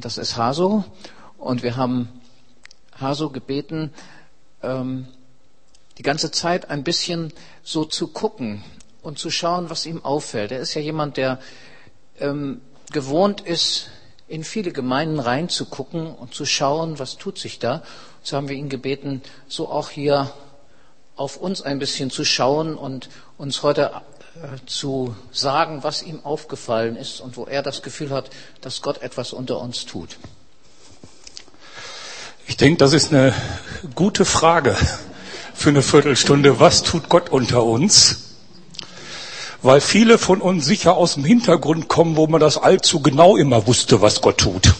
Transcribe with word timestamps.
Das 0.00 0.18
ist 0.18 0.36
Haso. 0.36 0.84
Und 1.38 1.62
wir 1.62 1.76
haben 1.76 2.08
Haso 3.00 3.30
gebeten, 3.30 3.92
ähm, 4.62 5.08
die 5.98 6.02
ganze 6.02 6.30
Zeit 6.30 6.68
ein 6.68 6.84
bisschen 6.84 7.32
so 7.62 7.84
zu 7.84 8.08
gucken 8.08 8.62
und 9.02 9.18
zu 9.18 9.30
schauen, 9.30 9.70
was 9.70 9.86
ihm 9.86 10.04
auffällt. 10.04 10.52
Er 10.52 10.60
ist 10.60 10.74
ja 10.74 10.82
jemand, 10.82 11.16
der 11.16 11.38
ähm, 12.18 12.60
gewohnt 12.92 13.40
ist, 13.40 13.88
in 14.28 14.44
viele 14.44 14.72
Gemeinden 14.72 15.20
reinzugucken 15.20 16.14
und 16.14 16.34
zu 16.34 16.44
schauen, 16.44 16.98
was 16.98 17.16
tut 17.16 17.38
sich 17.38 17.58
da. 17.58 17.82
So 18.22 18.36
haben 18.36 18.48
wir 18.48 18.56
ihn 18.56 18.68
gebeten, 18.68 19.22
so 19.48 19.68
auch 19.68 19.90
hier 19.90 20.32
auf 21.14 21.36
uns 21.36 21.62
ein 21.62 21.78
bisschen 21.78 22.10
zu 22.10 22.24
schauen 22.24 22.74
und 22.74 23.08
uns 23.38 23.62
heute 23.62 24.02
zu 24.66 25.14
sagen, 25.32 25.82
was 25.82 26.02
ihm 26.02 26.24
aufgefallen 26.24 26.96
ist 26.96 27.20
und 27.20 27.36
wo 27.36 27.44
er 27.44 27.62
das 27.62 27.82
Gefühl 27.82 28.10
hat, 28.10 28.30
dass 28.60 28.82
Gott 28.82 29.02
etwas 29.02 29.32
unter 29.32 29.60
uns 29.60 29.86
tut. 29.86 30.18
Ich 32.46 32.56
denke, 32.56 32.78
das 32.78 32.92
ist 32.92 33.12
eine 33.12 33.34
gute 33.94 34.24
Frage 34.24 34.76
für 35.54 35.70
eine 35.70 35.82
Viertelstunde. 35.82 36.60
Was 36.60 36.82
tut 36.82 37.08
Gott 37.08 37.30
unter 37.30 37.64
uns? 37.64 38.22
Weil 39.62 39.80
viele 39.80 40.18
von 40.18 40.40
uns 40.40 40.64
sicher 40.64 40.96
aus 40.96 41.14
dem 41.14 41.24
Hintergrund 41.24 41.88
kommen, 41.88 42.16
wo 42.16 42.26
man 42.26 42.40
das 42.40 42.56
allzu 42.56 43.00
genau 43.00 43.36
immer 43.36 43.66
wusste, 43.66 44.00
was 44.00 44.20
Gott 44.20 44.38
tut. 44.38 44.74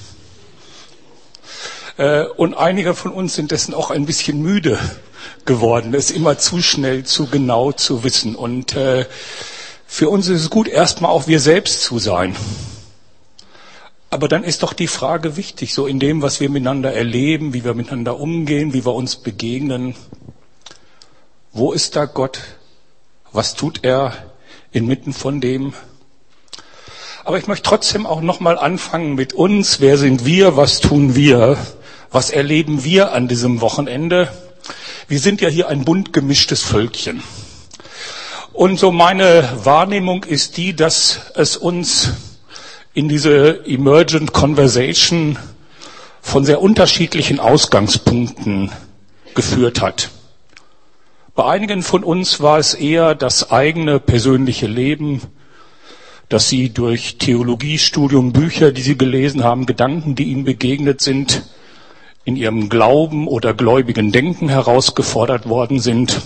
Äh, 1.97 2.25
und 2.25 2.55
einige 2.55 2.95
von 2.95 3.13
uns 3.13 3.35
sind 3.35 3.51
dessen 3.51 3.75
auch 3.75 3.91
ein 3.91 4.07
bisschen 4.07 4.43
müde 4.43 4.79
geworden, 5.45 5.95
es 5.95 6.11
immer 6.11 6.39
zu 6.39 6.61
schnell, 6.61 7.05
zu 7.05 7.27
genau 7.27 7.73
zu 7.73 8.05
wissen. 8.05 8.37
Und 8.37 8.77
äh, 8.77 9.07
für 9.87 10.11
uns 10.11 10.29
ist 10.29 10.43
es 10.43 10.51
gut, 10.51 10.69
erstmal 10.69 11.11
auch 11.11 11.27
wir 11.27 11.41
selbst 11.41 11.83
zu 11.83 11.99
sein. 11.99 12.37
Aber 14.11 14.29
dann 14.29 14.45
ist 14.45 14.63
doch 14.63 14.73
die 14.73 14.87
Frage 14.87 15.37
wichtig, 15.37 15.75
so 15.75 15.87
in 15.87 15.99
dem, 15.99 16.23
was 16.23 16.41
wir 16.41 16.49
miteinander 16.49 16.93
erleben, 16.93 17.55
wie 17.55 17.65
wir 17.65 17.75
miteinander 17.75 18.19
umgehen, 18.21 18.73
wie 18.73 18.85
wir 18.85 18.95
uns 18.95 19.17
begegnen. 19.17 19.95
Wo 21.53 21.73
ist 21.73 21.97
da 21.97 22.05
Gott? 22.05 22.41
Was 23.33 23.55
tut 23.55 23.81
er 23.83 24.13
inmitten 24.71 25.13
von 25.13 25.41
dem? 25.41 25.73
Aber 27.25 27.39
ich 27.39 27.49
möchte 27.49 27.69
trotzdem 27.69 28.07
auch 28.07 28.21
nochmal 28.21 28.59
anfangen 28.59 29.17
mit 29.17 29.33
uns. 29.33 29.81
Wer 29.81 29.99
sind 29.99 30.25
wir? 30.25 30.57
Was 30.57 30.81
tun 30.81 31.17
wir? 31.17 31.59
Was 32.11 32.31
erleben 32.31 32.85
wir 32.85 33.13
an 33.13 33.29
diesem 33.29 33.61
Wochenende? 33.61 34.29
Wir 35.09 35.19
sind 35.19 35.41
ja 35.41 35.49
hier 35.49 35.69
ein 35.69 35.85
bunt 35.85 36.13
gemischtes 36.13 36.63
Völkchen. 36.63 37.23
Und 38.53 38.79
so 38.79 38.91
meine 38.91 39.49
Wahrnehmung 39.65 40.25
ist 40.25 40.57
die, 40.57 40.75
dass 40.75 41.21
es 41.35 41.57
uns 41.57 42.13
in 42.95 43.09
diese 43.09 43.67
Emergent 43.67 44.33
Conversation 44.33 45.39
von 46.23 46.45
sehr 46.45 46.63
unterschiedlichen 46.63 47.39
Ausgangspunkten 47.39 48.73
geführt 49.35 49.83
hat. 49.83 50.09
Bei 51.35 51.45
einigen 51.45 51.83
von 51.83 52.03
uns 52.03 52.41
war 52.41 52.59
es 52.59 52.73
eher 52.73 53.15
das 53.15 53.51
eigene 53.51 54.01
persönliche 54.01 54.67
Leben, 54.67 55.21
dass 56.31 56.49
sie 56.49 56.71
durch 56.71 57.19
Theologiestudium, 57.19 58.33
Bücher, 58.33 58.73
die 58.73 58.81
sie 58.81 58.97
gelesen 58.97 59.45
haben, 59.45 59.67
Gedanken, 59.67 60.15
die 60.15 60.25
ihnen 60.25 60.45
begegnet 60.45 61.03
sind, 61.03 61.43
in 62.27 62.37
ihrem 62.37 62.69
Glauben 62.69 63.29
oder 63.29 63.55
gläubigen 63.55 64.11
Denken 64.11 64.49
herausgefordert 64.49 65.49
worden 65.49 65.79
sind. 65.79 66.21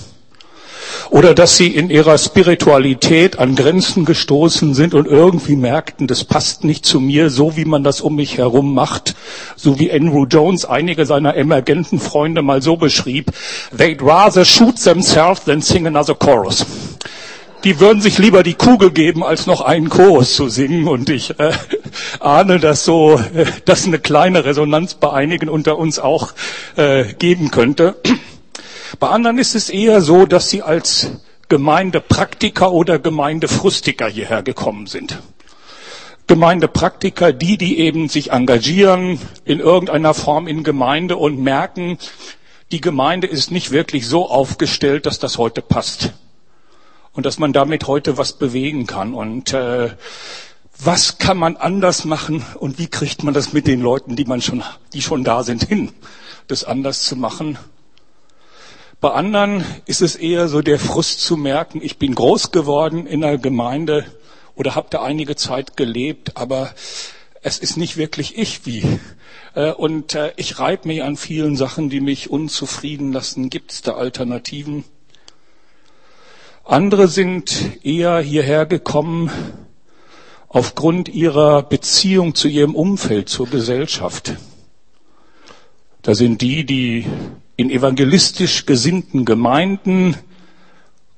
Oder 1.11 1.34
dass 1.34 1.56
sie 1.56 1.67
in 1.67 1.91
ihrer 1.91 2.17
Spiritualität 2.17 3.39
an 3.39 3.55
Grenzen 3.55 4.06
gestoßen 4.06 4.75
sind 4.75 4.95
und 4.95 5.06
irgendwie 5.06 5.56
merkten, 5.56 6.06
das 6.06 6.25
passt 6.25 6.65
nicht 6.65 6.87
zu 6.87 7.01
mir, 7.01 7.28
so 7.28 7.56
wie 7.56 7.67
man 7.67 7.84
das 7.84 8.01
um 8.01 8.17
mich 8.17 8.39
herum 8.39 8.73
macht, 8.73 9.15
so 9.56 9.78
wie 9.78 9.93
Andrew 9.93 10.25
Jones 10.25 10.65
einige 10.65 11.05
seiner 11.05 11.37
emergenten 11.37 12.01
Freunde 12.01 12.41
mal 12.43 12.62
so 12.62 12.77
beschrieb, 12.77 13.33
they'd 13.77 14.03
rather 14.03 14.45
shoot 14.45 14.83
themselves 14.83 15.45
than 15.45 15.61
sing 15.61 15.87
another 15.87 16.15
chorus. 16.15 16.65
Die 17.65 17.78
würden 17.78 18.00
sich 18.00 18.16
lieber 18.16 18.43
die 18.43 18.55
Kugel 18.55 18.91
geben, 18.91 19.22
als 19.22 19.47
noch 19.47 19.60
einen 19.60 19.91
Chorus 19.91 20.34
zu 20.34 20.49
singen. 20.49 20.89
Und 20.89 21.10
ich 21.10 21.39
äh, 21.39 21.53
ahne, 22.21 22.59
dass 22.59 22.84
so, 22.84 23.21
äh, 23.34 23.47
dass 23.65 23.87
eine 23.87 23.99
kleine 23.99 24.45
Resonanz 24.45 24.95
bei 24.95 25.12
einigen 25.12 25.49
unter 25.49 25.78
uns 25.78 25.99
auch 25.99 26.33
äh, 26.77 27.05
geben 27.15 27.51
könnte. 27.51 27.97
Bei 28.99 29.09
anderen 29.09 29.39
ist 29.39 29.55
es 29.55 29.71
eher 29.71 30.01
so, 30.01 30.27
dass 30.27 30.51
sie 30.51 30.62
als 30.62 31.11
Gemeindepraktiker 31.49 32.73
oder 32.73 32.99
Gemeindefrustiker 32.99 34.09
hierher 34.09 34.43
gekommen 34.43 34.87
sind. 34.87 35.19
Gemeindepraktiker, 36.27 37.33
die, 37.33 37.59
die 37.59 37.81
eben 37.81 38.09
sich 38.09 38.31
engagieren 38.31 39.19
in 39.45 39.59
irgendeiner 39.59 40.15
Form 40.15 40.47
in 40.47 40.62
Gemeinde 40.62 41.17
und 41.17 41.41
merken, 41.41 41.99
die 42.71 42.81
Gemeinde 42.81 43.27
ist 43.27 43.51
nicht 43.51 43.72
wirklich 43.72 44.07
so 44.07 44.31
aufgestellt, 44.31 45.07
dass 45.07 45.19
das 45.19 45.39
heute 45.39 45.61
passt. 45.61 46.12
Und 47.12 47.27
dass 47.27 47.41
man 47.41 47.53
damit 47.53 47.89
heute 47.89 48.17
was 48.17 48.34
bewegen 48.34 48.87
kann. 48.87 49.12
Und 49.12 49.53
äh, 49.53 49.91
was 50.84 51.18
kann 51.18 51.36
man 51.36 51.56
anders 51.56 52.04
machen 52.04 52.44
und 52.58 52.78
wie 52.78 52.86
kriegt 52.86 53.22
man 53.22 53.34
das 53.34 53.52
mit 53.52 53.66
den 53.66 53.80
Leuten, 53.80 54.16
die 54.16 54.24
man 54.24 54.41
schon, 54.41 54.62
die 54.92 55.02
schon 55.02 55.24
da 55.24 55.42
sind, 55.42 55.64
hin, 55.64 55.92
das 56.46 56.64
anders 56.64 57.02
zu 57.02 57.16
machen? 57.16 57.58
Bei 59.00 59.12
anderen 59.12 59.64
ist 59.86 60.02
es 60.02 60.16
eher 60.16 60.48
so 60.48 60.62
der 60.62 60.78
Frust 60.78 61.20
zu 61.20 61.36
merken, 61.36 61.80
ich 61.82 61.98
bin 61.98 62.14
groß 62.14 62.50
geworden 62.50 63.06
in 63.06 63.24
einer 63.24 63.38
Gemeinde 63.38 64.04
oder 64.54 64.74
habe 64.74 64.88
da 64.91 65.02
einige 65.02 65.36
Zeit 65.36 65.76
gelebt, 65.76 66.36
aber 66.36 66.74
es 67.42 67.58
ist 67.58 67.76
nicht 67.76 67.97
wirklich 67.97 68.36
ich 68.36 68.66
wie. 68.66 68.84
Äh, 69.54 69.72
und 69.72 70.14
äh, 70.14 70.32
ich 70.36 70.58
reibe 70.58 70.88
mich 70.88 71.02
an 71.02 71.16
vielen 71.16 71.56
Sachen, 71.56 71.88
die 71.88 72.00
mich 72.00 72.30
unzufrieden 72.30 73.12
lassen. 73.12 73.48
Gibt 73.48 73.72
es 73.72 73.82
da 73.82 73.94
Alternativen? 73.94 74.84
Andere 76.64 77.08
sind 77.08 77.84
eher 77.84 78.20
hierher 78.20 78.66
gekommen 78.66 79.30
aufgrund 80.50 81.09
ihrer 81.09 81.62
Beziehung 81.62 82.34
zu 82.34 82.49
ihrem 82.49 82.75
Umfeld, 82.75 83.28
zur 83.28 83.47
Gesellschaft. 83.47 84.34
Da 86.03 86.15
sind 86.15 86.43
die, 86.43 86.66
die 86.66 87.06
in 87.56 87.71
evangelistisch 87.71 88.66
gesinnten 88.66 89.25
Gemeinden 89.25 90.16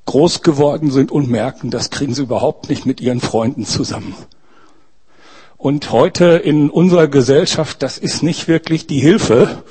groß 0.04 0.42
geworden 0.42 0.91
sind 0.91 1.10
und 1.10 1.31
merken, 1.31 1.71
das 1.71 1.88
kriegen 1.88 2.15
sie 2.15 2.22
überhaupt 2.22 2.69
nicht 2.69 2.84
mit 2.84 3.00
ihren 3.00 3.21
Freunden 3.21 3.65
zusammen. 3.65 4.15
Und 5.56 5.92
heute 5.92 6.25
in 6.25 6.69
unserer 6.69 7.09
Gesellschaft, 7.09 7.82
das 7.82 7.97
ist 7.97 8.22
nicht 8.22 8.48
wirklich 8.48 8.87
die 8.87 9.00
Hilfe, 9.00 9.62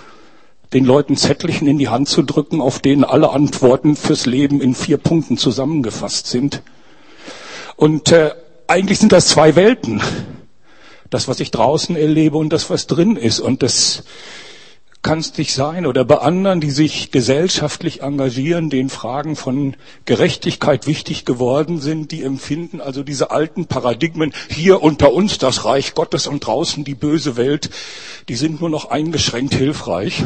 den 0.73 0.85
Leuten 0.85 1.17
Zettelchen 1.17 1.67
in 1.67 1.77
die 1.77 1.89
Hand 1.89 2.07
zu 2.07 2.23
drücken, 2.23 2.61
auf 2.61 2.79
denen 2.79 3.03
alle 3.03 3.31
Antworten 3.31 3.95
fürs 3.95 4.25
Leben 4.25 4.61
in 4.61 4.73
vier 4.73 4.97
Punkten 4.97 5.37
zusammengefasst 5.37 6.27
sind. 6.27 6.63
Und 7.75 8.11
äh, 8.11 8.31
eigentlich 8.71 8.99
sind 8.99 9.11
das 9.11 9.27
zwei 9.27 9.57
Welten. 9.57 10.01
Das, 11.09 11.27
was 11.27 11.41
ich 11.41 11.51
draußen 11.51 11.97
erlebe 11.97 12.37
und 12.37 12.53
das, 12.53 12.69
was 12.69 12.87
drin 12.87 13.17
ist. 13.17 13.41
Und 13.41 13.63
das 13.63 14.03
kann 15.01 15.19
es 15.19 15.37
nicht 15.37 15.53
sein. 15.53 15.85
Oder 15.85 16.05
bei 16.05 16.19
anderen, 16.19 16.61
die 16.61 16.71
sich 16.71 17.11
gesellschaftlich 17.11 18.01
engagieren, 18.01 18.69
denen 18.69 18.89
Fragen 18.89 19.35
von 19.35 19.75
Gerechtigkeit 20.05 20.87
wichtig 20.87 21.25
geworden 21.25 21.81
sind, 21.81 22.13
die 22.13 22.23
empfinden 22.23 22.79
also 22.79 23.03
diese 23.03 23.29
alten 23.29 23.65
Paradigmen, 23.65 24.33
hier 24.47 24.81
unter 24.81 25.11
uns 25.11 25.37
das 25.37 25.65
Reich 25.65 25.93
Gottes 25.93 26.25
und 26.25 26.45
draußen 26.45 26.85
die 26.85 26.95
böse 26.95 27.35
Welt, 27.35 27.71
die 28.29 28.35
sind 28.35 28.61
nur 28.61 28.69
noch 28.69 28.89
eingeschränkt 28.89 29.53
hilfreich 29.53 30.23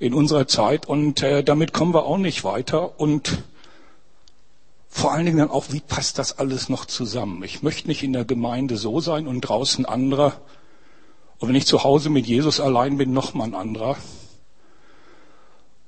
in 0.00 0.14
unserer 0.14 0.48
Zeit 0.48 0.86
und 0.86 1.22
äh, 1.22 1.44
damit 1.44 1.72
kommen 1.72 1.94
wir 1.94 2.06
auch 2.06 2.18
nicht 2.18 2.42
weiter 2.42 2.98
und 2.98 3.38
vor 4.88 5.12
allen 5.12 5.26
Dingen 5.26 5.38
dann 5.38 5.50
auch, 5.50 5.66
wie 5.70 5.80
passt 5.80 6.18
das 6.18 6.38
alles 6.38 6.68
noch 6.68 6.84
zusammen? 6.86 7.42
Ich 7.42 7.62
möchte 7.62 7.88
nicht 7.88 8.02
in 8.02 8.12
der 8.12 8.24
Gemeinde 8.24 8.76
so 8.76 9.00
sein 9.00 9.26
und 9.26 9.42
draußen 9.42 9.84
anderer. 9.84 10.40
Und 11.38 11.48
wenn 11.48 11.56
ich 11.56 11.66
zu 11.66 11.84
Hause 11.84 12.08
mit 12.08 12.26
Jesus 12.26 12.60
allein 12.60 12.96
bin, 12.96 13.12
noch 13.12 13.34
mal 13.34 13.44
ein 13.44 13.54
anderer. 13.54 13.96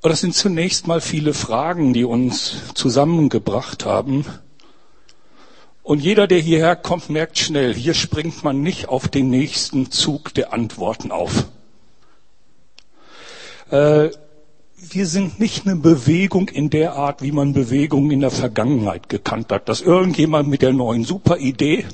Aber 0.00 0.10
das 0.10 0.20
sind 0.20 0.34
zunächst 0.34 0.86
mal 0.86 1.00
viele 1.00 1.34
Fragen, 1.34 1.92
die 1.92 2.04
uns 2.04 2.74
zusammengebracht 2.74 3.84
haben. 3.84 4.24
Und 5.82 6.00
jeder, 6.00 6.26
der 6.26 6.38
hierher 6.38 6.76
kommt, 6.76 7.08
merkt 7.08 7.38
schnell, 7.38 7.74
hier 7.74 7.94
springt 7.94 8.44
man 8.44 8.60
nicht 8.60 8.88
auf 8.88 9.08
den 9.08 9.30
nächsten 9.30 9.90
Zug 9.90 10.34
der 10.34 10.52
Antworten 10.52 11.10
auf. 11.10 11.46
Äh, 13.70 14.10
wir 14.80 15.06
sind 15.06 15.40
nicht 15.40 15.66
eine 15.66 15.76
Bewegung 15.76 16.48
in 16.48 16.70
der 16.70 16.94
Art, 16.94 17.22
wie 17.22 17.32
man 17.32 17.52
Bewegungen 17.52 18.10
in 18.10 18.20
der 18.20 18.30
Vergangenheit 18.30 19.08
gekannt 19.08 19.50
hat, 19.50 19.68
dass 19.68 19.80
irgendjemand 19.80 20.48
mit 20.48 20.62
der 20.62 20.72
neuen 20.72 21.04
Superidee 21.04 21.84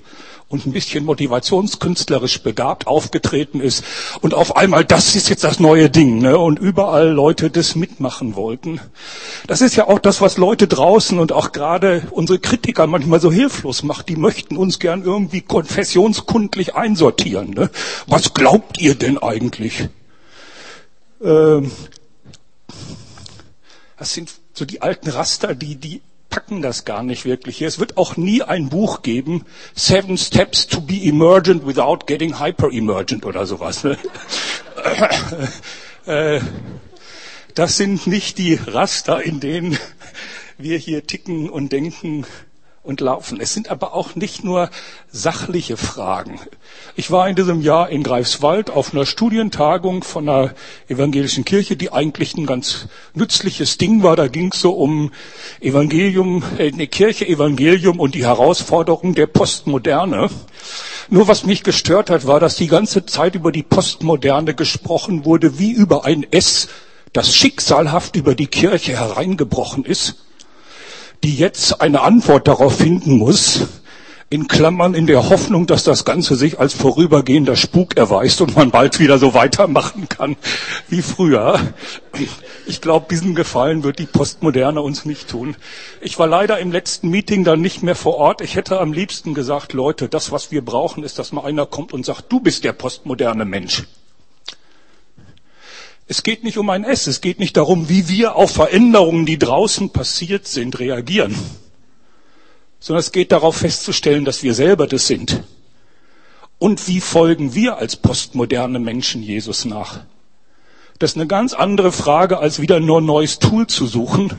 und 0.49 0.67
ein 0.67 0.73
bisschen 0.73 1.07
motivationskünstlerisch 1.07 2.43
begabt 2.43 2.87
aufgetreten 2.87 3.61
ist 3.61 3.83
und 4.21 4.35
auf 4.35 4.57
einmal, 4.57 4.85
das 4.85 5.17
ist 5.17 5.31
jetzt 5.31 5.45
das 5.45 5.59
neue 5.61 5.89
Ding, 5.89 6.19
ne? 6.19 6.37
und 6.37 6.59
überall 6.59 7.09
Leute 7.09 7.51
das 7.51 7.75
mitmachen 7.75 8.37
wollten. 8.37 8.81
Das 9.47 9.63
ist 9.63 9.77
ja 9.77 9.89
auch 9.89 9.99
das, 9.99 10.21
was 10.21 10.37
Leute 10.37 10.69
draußen 10.69 11.19
und 11.19 11.33
auch 11.33 11.53
gerade 11.53 12.03
unsere 12.11 12.39
Kritiker 12.39 12.87
manchmal 12.87 13.21
so 13.21 13.33
hilflos 13.33 13.83
macht. 13.83 14.11
Die 14.11 14.17
möchten 14.17 14.59
uns 14.59 14.79
gern 14.79 15.03
irgendwie 15.03 15.41
konfessionskundlich 15.41 16.75
einsortieren. 16.75 17.51
Ne? 17.51 17.71
Was 18.07 18.35
glaubt 18.35 18.79
ihr 18.79 18.95
denn 18.95 19.17
eigentlich? 19.17 19.89
Ähm, 21.23 21.71
das 23.97 24.15
sind 24.15 24.33
so 24.53 24.65
die 24.65 24.83
alten 24.83 25.11
Raster, 25.11 25.55
die, 25.55 25.77
die 25.77 26.01
packen 26.31 26.63
das 26.63 26.85
gar 26.85 27.03
nicht 27.03 27.25
wirklich. 27.25 27.63
Es 27.63 27.79
wird 27.79 27.97
auch 27.97 28.17
nie 28.17 28.43
ein 28.43 28.69
Buch 28.69 29.03
geben, 29.03 29.45
Seven 29.75 30.19
Steps 30.19 30.67
to 30.67 30.81
be 30.81 30.97
Emergent 30.97 31.67
without 31.67 32.07
getting 32.07 32.41
hyper-emergent 32.41 33.25
oder 33.25 33.47
sowas. 33.47 33.85
Ne? 33.85 33.99
Äh, 36.07 36.43
das 37.55 37.79
sind 37.79 38.07
nicht 38.07 38.37
die 38.37 38.57
Raster, 38.57 39.23
in 39.23 39.41
denen 39.41 39.79
wir 40.59 40.77
hier 40.77 41.07
ticken 41.07 41.49
und 41.49 41.73
denken 41.73 42.27
und 42.85 43.01
laufen. 43.01 43.41
Es 43.41 43.55
sind 43.55 43.71
aber 43.71 43.95
auch 43.95 44.15
nicht 44.15 44.45
nur 44.45 44.69
sachliche 45.11 45.79
Fragen. 45.79 46.39
Ich 46.97 47.11
war 47.11 47.29
in 47.29 47.35
diesem 47.35 47.63
Jahr 47.63 47.89
in 47.89 48.03
Greifswald 48.03 48.71
auf 48.71 48.93
einer 48.93 49.07
Studientagung 49.07 50.05
von 50.05 50.29
einer 50.29 50.55
evangelischen 50.89 51.47
Kirche, 51.47 51.77
die 51.77 51.93
eigentlich 51.93 52.37
ein 52.37 52.45
ganz 52.45 52.89
nützliches 53.15 53.79
Ding 53.79 54.03
war. 54.03 54.17
Da 54.17 54.29
ging 54.29 54.53
es 54.53 54.61
so 54.61 54.73
um 54.73 55.13
Evangelium, 55.61 56.45
äh, 56.59 56.71
eine 56.71 56.87
Kirche, 56.87 57.27
Evangelium 57.27 57.99
und 57.99 58.15
die 58.15 58.27
Herausforderung 58.27 59.15
der 59.15 59.29
Postmoderne. 59.29 60.29
Nur 61.09 61.27
was 61.27 61.45
mich 61.45 61.63
gestört 61.63 62.11
hat, 62.11 62.27
war, 62.27 62.39
dass 62.39 62.57
die 62.57 62.69
ganze 62.69 63.07
Zeit 63.07 63.35
über 63.35 63.51
die 63.51 63.63
Postmoderne 63.63 64.55
gesprochen 64.55 65.25
wurde, 65.25 65.59
wie 65.59 65.73
über 65.73 66.05
ein 66.05 66.27
S, 66.31 66.69
das 67.15 67.35
schicksalhaft 67.35 68.17
über 68.17 68.35
die 68.35 68.49
Kirche 68.49 68.93
hereingebrochen 68.93 69.87
ist 69.87 70.24
die 71.25 71.37
jetzt 71.37 71.81
eine 71.81 72.03
Antwort 72.03 72.47
darauf 72.47 72.77
finden 72.77 73.17
muss, 73.17 73.63
in 74.29 74.47
Klammern 74.47 74.93
in 74.93 75.07
der 75.07 75.31
Hoffnung, 75.31 75.67
dass 75.67 75.83
das 75.83 76.05
Ganze 76.05 76.37
sich 76.37 76.59
als 76.61 76.75
vorübergehender 76.75 77.57
Spuk 77.57 77.97
erweist 77.97 78.43
und 78.43 78.55
man 78.57 78.71
bald 78.71 78.99
wieder 79.01 79.19
so 79.19 79.33
weitermachen 79.33 80.07
kann 80.11 80.37
wie 80.89 81.01
früher. 81.01 81.59
Ich 82.67 82.83
glaube, 82.83 83.07
diesen 83.09 83.35
Gefallen 83.35 83.85
wird 83.85 84.01
die 84.01 84.07
Postmoderne 84.07 84.83
uns 84.83 85.07
nicht 85.07 85.29
tun. 85.29 85.57
Ich 86.03 86.19
war 86.19 86.27
leider 86.27 86.59
im 86.59 86.73
letzten 86.73 87.09
Meeting 87.09 87.43
dann 87.43 87.63
nicht 87.63 87.83
mehr 87.83 87.97
vor 87.97 88.17
Ort. 88.17 88.43
Ich 88.43 88.55
hätte 88.55 88.79
am 88.79 88.93
liebsten 88.93 89.33
gesagt, 89.33 89.73
Leute, 89.73 90.11
das, 90.11 90.31
was 90.31 90.51
wir 90.51 90.63
brauchen, 90.63 91.05
ist, 91.05 91.19
dass 91.19 91.33
mal 91.33 91.45
einer 91.45 91.65
kommt 91.65 91.95
und 91.95 92.05
sagt, 92.05 92.31
du 92.31 92.41
bist 92.41 92.65
der 92.65 92.75
postmoderne 92.75 93.47
Mensch. 93.47 93.85
Es 96.07 96.23
geht 96.23 96.45
nicht 96.45 96.59
um 96.59 96.69
ein 96.69 96.85
S, 96.85 97.07
es 97.07 97.21
geht 97.21 97.39
nicht 97.39 97.57
darum, 97.57 97.89
wie 97.89 98.09
wir 98.09 98.37
auf 98.37 98.53
Veränderungen, 98.53 99.25
die 99.25 99.39
draußen 99.39 99.91
passiert 99.91 100.47
sind, 100.47 100.79
reagieren, 100.79 101.35
sondern 102.79 103.01
es 103.01 103.13
geht 103.13 103.33
darauf 103.33 103.57
festzustellen, 103.57 104.27
dass 104.27 104.43
wir 104.43 104.55
selber 104.55 104.87
das 104.87 105.07
sind. 105.07 105.43
Und 106.59 106.87
wie 106.89 107.01
folgen 107.01 107.55
wir 107.55 107.79
als 107.79 107.97
postmoderne 107.97 108.79
Menschen 108.79 109.23
Jesus 109.23 109.65
nach? 109.65 110.01
Das 110.99 111.13
ist 111.13 111.17
eine 111.17 111.27
ganz 111.27 111.55
andere 111.55 111.91
Frage, 111.91 112.39
als 112.39 112.61
wieder 112.61 112.81
nur 112.81 113.01
ein 113.01 113.07
neues 113.07 113.39
Tool 113.39 113.67
zu 113.67 113.87
suchen, 113.87 114.33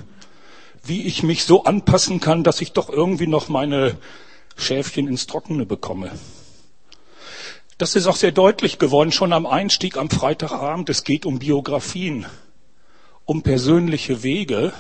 wie 0.84 1.04
ich 1.04 1.24
mich 1.24 1.46
so 1.46 1.64
anpassen 1.64 2.20
kann, 2.20 2.44
dass 2.44 2.62
ich 2.62 2.72
doch 2.72 2.90
irgendwie 2.90 3.28
noch 3.28 3.50
meine 3.50 3.98
Schäfchen 4.56 5.08
ins 5.08 5.28
Trockene 5.28 5.66
bekomme. 5.66 6.12
Das 7.78 7.98
ist 7.98 8.08
auch 8.08 8.16
sehr 8.16 8.32
deutlich 8.32 8.80
geworden, 8.80 9.12
schon 9.12 9.34
am 9.34 9.46
Einstieg 9.46 9.98
am 9.98 10.10
Freitagabend. 10.10 10.90
Es 10.90 11.04
geht 11.04 11.26
um 11.26 11.40
Biografien, 11.40 12.26
um 13.26 13.42
persönliche 13.42 14.24
Wege 14.24 14.72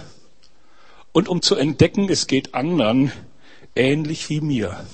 und 1.11 1.27
um 1.27 1.41
zu 1.41 1.55
entdecken, 1.55 2.07
es 2.09 2.27
geht 2.27 2.53
anderen 2.53 3.11
ähnlich 3.75 4.29
wie 4.29 4.39
mir. 4.39 4.85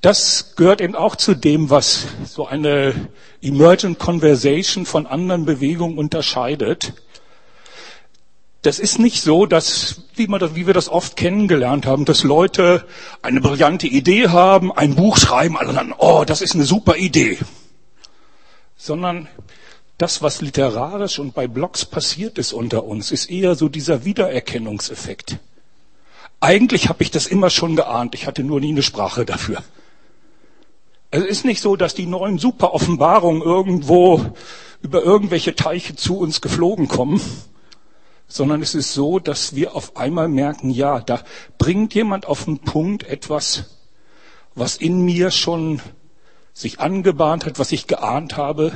Das 0.00 0.56
gehört 0.56 0.80
eben 0.80 0.94
auch 0.94 1.16
zu 1.16 1.34
dem, 1.34 1.68
was 1.68 2.06
so 2.24 2.46
eine 2.46 3.10
Emergent 3.42 3.98
Conversation 3.98 4.86
von 4.86 5.06
anderen 5.06 5.44
Bewegungen 5.44 5.98
unterscheidet 5.98 6.94
das 8.64 8.78
ist 8.78 8.98
nicht 8.98 9.20
so, 9.20 9.44
dass, 9.44 10.04
wie, 10.16 10.26
man 10.26 10.40
das, 10.40 10.54
wie 10.54 10.66
wir 10.66 10.72
das 10.72 10.88
oft 10.88 11.16
kennengelernt 11.16 11.84
haben, 11.84 12.06
dass 12.06 12.22
Leute 12.22 12.86
eine 13.20 13.42
brillante 13.42 13.86
Idee 13.86 14.28
haben, 14.28 14.72
ein 14.72 14.94
Buch 14.94 15.18
schreiben, 15.18 15.58
alle 15.58 15.74
dann, 15.74 15.92
oh, 15.96 16.24
das 16.24 16.40
ist 16.40 16.54
eine 16.54 16.64
super 16.64 16.96
Idee. 16.96 17.38
Sondern 18.74 19.28
das, 19.98 20.22
was 20.22 20.40
literarisch 20.40 21.18
und 21.18 21.34
bei 21.34 21.46
Blogs 21.46 21.84
passiert 21.84 22.38
ist 22.38 22.54
unter 22.54 22.84
uns, 22.84 23.12
ist 23.12 23.30
eher 23.30 23.54
so 23.54 23.68
dieser 23.68 24.06
Wiedererkennungseffekt. 24.06 25.38
Eigentlich 26.40 26.88
habe 26.88 27.02
ich 27.02 27.10
das 27.10 27.26
immer 27.26 27.50
schon 27.50 27.76
geahnt, 27.76 28.14
ich 28.14 28.26
hatte 28.26 28.44
nur 28.44 28.60
nie 28.60 28.72
eine 28.72 28.82
Sprache 28.82 29.26
dafür. 29.26 29.62
Es 31.10 31.22
ist 31.22 31.44
nicht 31.44 31.60
so, 31.60 31.76
dass 31.76 31.94
die 31.94 32.06
neuen 32.06 32.38
Super-Offenbarungen 32.38 33.42
irgendwo 33.42 34.24
über 34.80 35.02
irgendwelche 35.02 35.54
Teiche 35.54 35.96
zu 35.96 36.18
uns 36.18 36.40
geflogen 36.40 36.88
kommen, 36.88 37.20
sondern 38.26 38.62
es 38.62 38.74
ist 38.74 38.94
so, 38.94 39.18
dass 39.18 39.54
wir 39.54 39.74
auf 39.74 39.96
einmal 39.96 40.28
merken, 40.28 40.70
ja, 40.70 41.00
da 41.00 41.22
bringt 41.58 41.94
jemand 41.94 42.26
auf 42.26 42.44
den 42.44 42.58
Punkt 42.58 43.04
etwas, 43.04 43.76
was 44.54 44.76
in 44.76 45.04
mir 45.04 45.30
schon 45.30 45.80
sich 46.52 46.80
angebahnt 46.80 47.44
hat, 47.44 47.58
was 47.58 47.72
ich 47.72 47.86
geahnt 47.86 48.36
habe, 48.36 48.72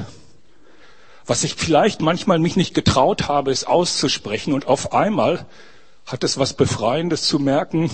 was 1.24 1.44
ich 1.44 1.54
vielleicht 1.54 2.00
manchmal 2.00 2.38
mich 2.38 2.56
nicht 2.56 2.74
getraut 2.74 3.28
habe, 3.28 3.50
es 3.50 3.64
auszusprechen. 3.64 4.52
Und 4.52 4.66
auf 4.66 4.92
einmal 4.92 5.46
hat 6.06 6.24
es 6.24 6.38
was 6.38 6.54
Befreiendes 6.54 7.22
zu 7.22 7.38
merken, 7.38 7.90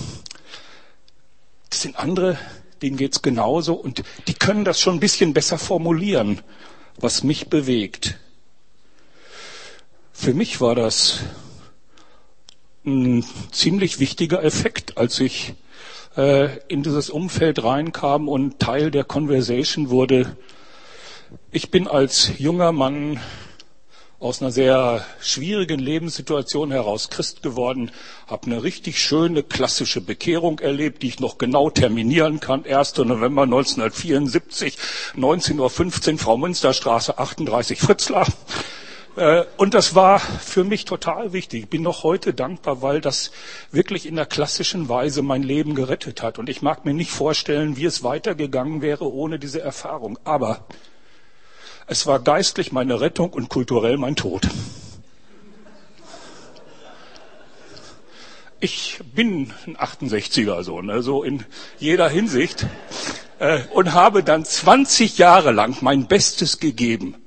das 1.69 1.83
sind 1.83 1.99
andere, 1.99 2.39
denen 2.81 2.97
geht's 2.97 3.23
genauso 3.23 3.75
und 3.75 4.05
die 4.29 4.35
können 4.35 4.65
das 4.65 4.81
schon 4.81 4.97
ein 4.97 5.01
bisschen 5.01 5.35
besser 5.35 5.59
formulieren, 5.59 6.41
was 6.97 7.25
mich 7.25 7.49
bewegt. 7.49 8.19
Für 10.13 10.33
mich 10.33 10.61
war 10.61 10.77
das 10.77 11.19
ein 12.87 13.25
ziemlich 13.51 13.99
wichtiger 13.99 14.43
Effekt, 14.43 14.99
als 14.99 15.21
ich 15.21 15.55
äh, 16.17 16.59
in 16.69 16.83
dieses 16.83 17.11
Umfeld 17.11 17.63
reinkam 17.63 18.29
und 18.29 18.59
Teil 18.59 18.91
der 18.91 19.05
Conversation 19.05 19.91
wurde. 19.91 20.37
Ich 21.51 21.71
bin 21.71 21.89
als 21.89 22.33
junger 22.39 22.73
Mann 22.73 23.21
aus 24.21 24.41
einer 24.41 24.53
sehr 24.53 25.05
schwierigen 25.21 25.79
Lebenssituation 25.79 26.71
heraus 26.71 27.11
Christ 27.11 27.43
geworden, 27.43 27.91
habe 28.27 28.47
eine 28.47 28.63
richtig 28.63 28.99
schöne 28.99 29.43
klassische 29.43 30.01
Bekehrung 30.01 30.61
erlebt, 30.61 31.03
die 31.03 31.09
ich 31.09 31.21
noch 31.21 31.37
genau 31.37 31.69
terminieren 31.69 32.41
kann. 32.41 32.65
1. 32.65 32.97
November 32.99 33.43
1974, 33.43 34.79
19.15 35.17 36.13
Uhr, 36.13 36.19
Frau 36.19 36.37
Münsterstraße 36.39 37.19
38 37.19 37.79
Fritzlar. 37.79 38.27
Äh, 39.17 39.45
und 39.57 39.75
das 39.75 39.95
war 39.95 40.19
für 40.19 40.65
mich 40.65 40.85
total 40.85 41.33
wichtig. 41.33 41.65
Ich 41.65 41.71
bin 41.71 41.83
noch 41.83 42.03
heute 42.03 42.35
dankbar, 42.35 42.83
weil 42.83 43.01
das 43.01 43.31
wirklich 43.71 44.07
in 44.07 44.17
der 44.17 44.27
klassischen 44.27 44.89
Weise 44.89 45.23
mein 45.23 45.43
Leben 45.43 45.75
gerettet 45.75 46.23
hat. 46.23 46.39
Und 46.39 46.49
ich 46.49 46.63
mag 46.63 46.85
mir 46.85 46.95
nicht 46.95 47.11
vorstellen, 47.11 47.77
wie 47.77 47.85
es 47.85 48.03
weitergegangen 48.03 48.83
wäre 48.83 49.13
ohne 49.13 49.39
diese 49.39 49.61
Erfahrung. 49.61 50.19
Aber 50.25 50.65
es 51.87 52.07
war 52.07 52.19
geistlich 52.19 52.73
meine 52.73 53.01
Rettung 53.01 53.33
und 53.33 53.49
kulturell 53.49 53.99
mein 53.99 54.17
Tod. 54.17 54.49
Ich 58.59 59.01
bin 59.15 59.53
ein 59.67 59.77
68er 59.77 60.63
so, 60.63 60.81
ne, 60.81 61.03
so 61.03 61.23
in 61.23 61.45
jeder 61.79 62.09
Hinsicht 62.09 62.67
äh, 63.39 63.61
und 63.75 63.93
habe 63.93 64.25
dann 64.25 64.47
20 64.47 65.19
Jahre 65.19 65.53
lang 65.53 65.77
mein 65.83 66.07
Bestes 66.07 66.61
gegeben 66.61 67.24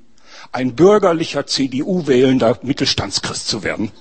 ein 0.52 0.74
bürgerlicher 0.74 1.46
CDU-wählender 1.46 2.58
Mittelstandschrist 2.62 3.48
zu 3.48 3.62
werden. 3.62 3.92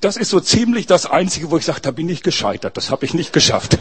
Das 0.00 0.16
ist 0.16 0.30
so 0.30 0.40
ziemlich 0.40 0.86
das 0.86 1.06
Einzige, 1.06 1.50
wo 1.50 1.58
ich 1.58 1.64
sage, 1.64 1.80
da 1.80 1.90
bin 1.90 2.08
ich 2.08 2.22
gescheitert. 2.22 2.76
Das 2.76 2.90
habe 2.90 3.04
ich 3.04 3.14
nicht 3.14 3.32
geschafft. 3.32 3.78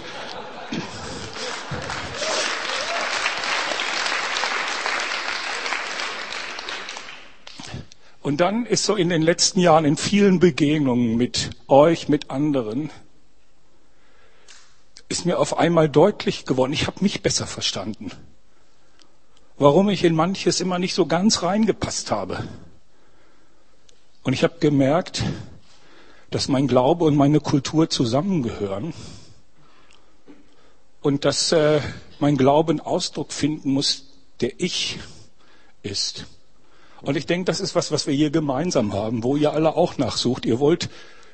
Und 8.21 8.41
dann 8.41 8.65
ist 8.65 8.83
so 8.83 8.95
in 8.95 9.09
den 9.09 9.21
letzten 9.21 9.59
Jahren 9.59 9.85
in 9.85 9.97
vielen 9.97 10.39
Begegnungen 10.39 11.15
mit 11.15 11.51
euch, 11.67 12.09
mit 12.09 12.29
anderen, 12.29 12.91
ist 15.07 15.25
mir 15.25 15.39
auf 15.39 15.57
einmal 15.57 15.89
deutlich 15.89 16.45
geworden, 16.45 16.71
ich 16.71 16.85
habe 16.85 17.01
mich 17.01 17.23
besser 17.23 17.47
verstanden 17.47 18.11
warum 19.60 19.89
ich 19.89 20.04
in 20.04 20.16
manches 20.16 20.62
immer 20.62 20.80
nicht 20.80 20.96
so 20.96 21.06
ganz 21.06 21.44
reingepasst 21.44 22.12
habe. 22.12 22.48
Und 24.24 24.34
ich 24.34 24.44
habe 24.44 24.56
gemerkt, 24.60 25.24
dass 26.32 26.48
mein 26.48 26.68
Glaube 26.68 27.06
und 27.06 27.16
meine 27.16 27.39
Kultur 27.39 27.89
zusammengehören 27.89 28.94
und 31.01 31.25
dass 31.25 31.51
äh, 31.51 31.82
mein 32.20 32.38
Glaube 32.38 32.72
einen 32.72 32.80
Ausdruck 32.80 33.34
finden 33.34 33.72
muss, 33.72 34.06
der 34.42 34.60
ich 34.60 35.00
ist. 35.84 36.25
Und 37.01 37.18
ich 37.18 37.25
denke, 37.25 37.46
das 37.46 37.62
ist 37.62 37.75
was, 37.75 37.92
was 37.92 38.08
wir 38.08 38.13
hier 38.13 38.30
gemeinsam 38.30 38.94
haben, 38.94 39.24
wo 39.24 39.36
ihr 39.36 39.54
alle 39.54 39.75
auch 39.75 39.98
nachsucht. 39.98 40.46
Ihr 40.46 40.60
wollt, 40.60 40.89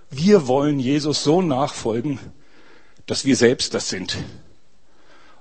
wir 0.10 0.48
wollen 0.48 0.79
Jesus 0.79 1.24
so 1.24 1.41
nachfolgen, 1.41 2.20
dass 3.08 3.25
wir 3.25 3.36
selbst 3.36 3.74
das 3.74 3.89
sind. 3.89 4.17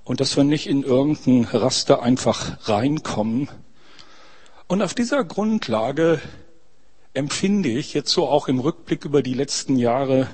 Und 0.04 0.20
dass 0.20 0.36
wir 0.36 0.44
nicht 0.44 0.66
in 0.66 0.82
irgendein 0.82 1.44
Raster 1.44 2.02
einfach 2.02 2.68
reinkommen. 2.68 3.48
Und 4.66 4.82
auf 4.82 4.94
dieser 4.94 5.24
Grundlage 5.24 6.20
empfinde 7.14 7.70
ich 7.70 7.94
jetzt 7.94 8.10
so 8.10 8.28
auch 8.28 8.48
im 8.48 8.58
Rückblick 8.58 9.04
über 9.04 9.22
die 9.22 9.34
letzten 9.34 9.76
Jahre, 9.76 10.28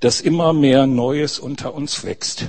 dass 0.00 0.20
immer 0.20 0.52
mehr 0.52 0.86
Neues 0.86 1.38
unter 1.38 1.74
uns 1.74 2.04
wächst. 2.04 2.46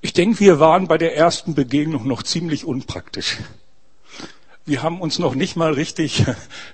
Ich 0.00 0.12
denke, 0.12 0.40
wir 0.40 0.60
waren 0.60 0.86
bei 0.86 0.98
der 0.98 1.16
ersten 1.16 1.54
Begegnung 1.54 2.06
noch 2.06 2.22
ziemlich 2.22 2.64
unpraktisch. 2.64 3.38
Wir 4.66 4.82
haben 4.82 5.00
uns 5.00 5.18
noch 5.18 5.34
nicht 5.34 5.56
mal 5.56 5.72
richtig 5.72 6.24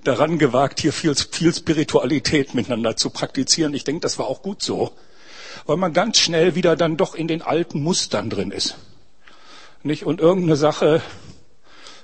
daran 0.04 0.38
gewagt, 0.38 0.80
hier 0.80 0.92
viel, 0.92 1.14
viel 1.14 1.54
Spiritualität 1.54 2.54
miteinander 2.54 2.96
zu 2.96 3.10
praktizieren. 3.10 3.72
Ich 3.72 3.84
denke, 3.84 4.00
das 4.00 4.18
war 4.18 4.26
auch 4.26 4.42
gut 4.42 4.62
so, 4.62 4.92
weil 5.70 5.76
man 5.76 5.92
ganz 5.92 6.18
schnell 6.18 6.56
wieder 6.56 6.74
dann 6.74 6.96
doch 6.96 7.14
in 7.14 7.28
den 7.28 7.42
alten 7.42 7.80
Mustern 7.80 8.28
drin 8.28 8.50
ist. 8.50 8.74
Nicht? 9.84 10.04
Und 10.04 10.18
irgendeine 10.18 10.56
Sache 10.56 11.00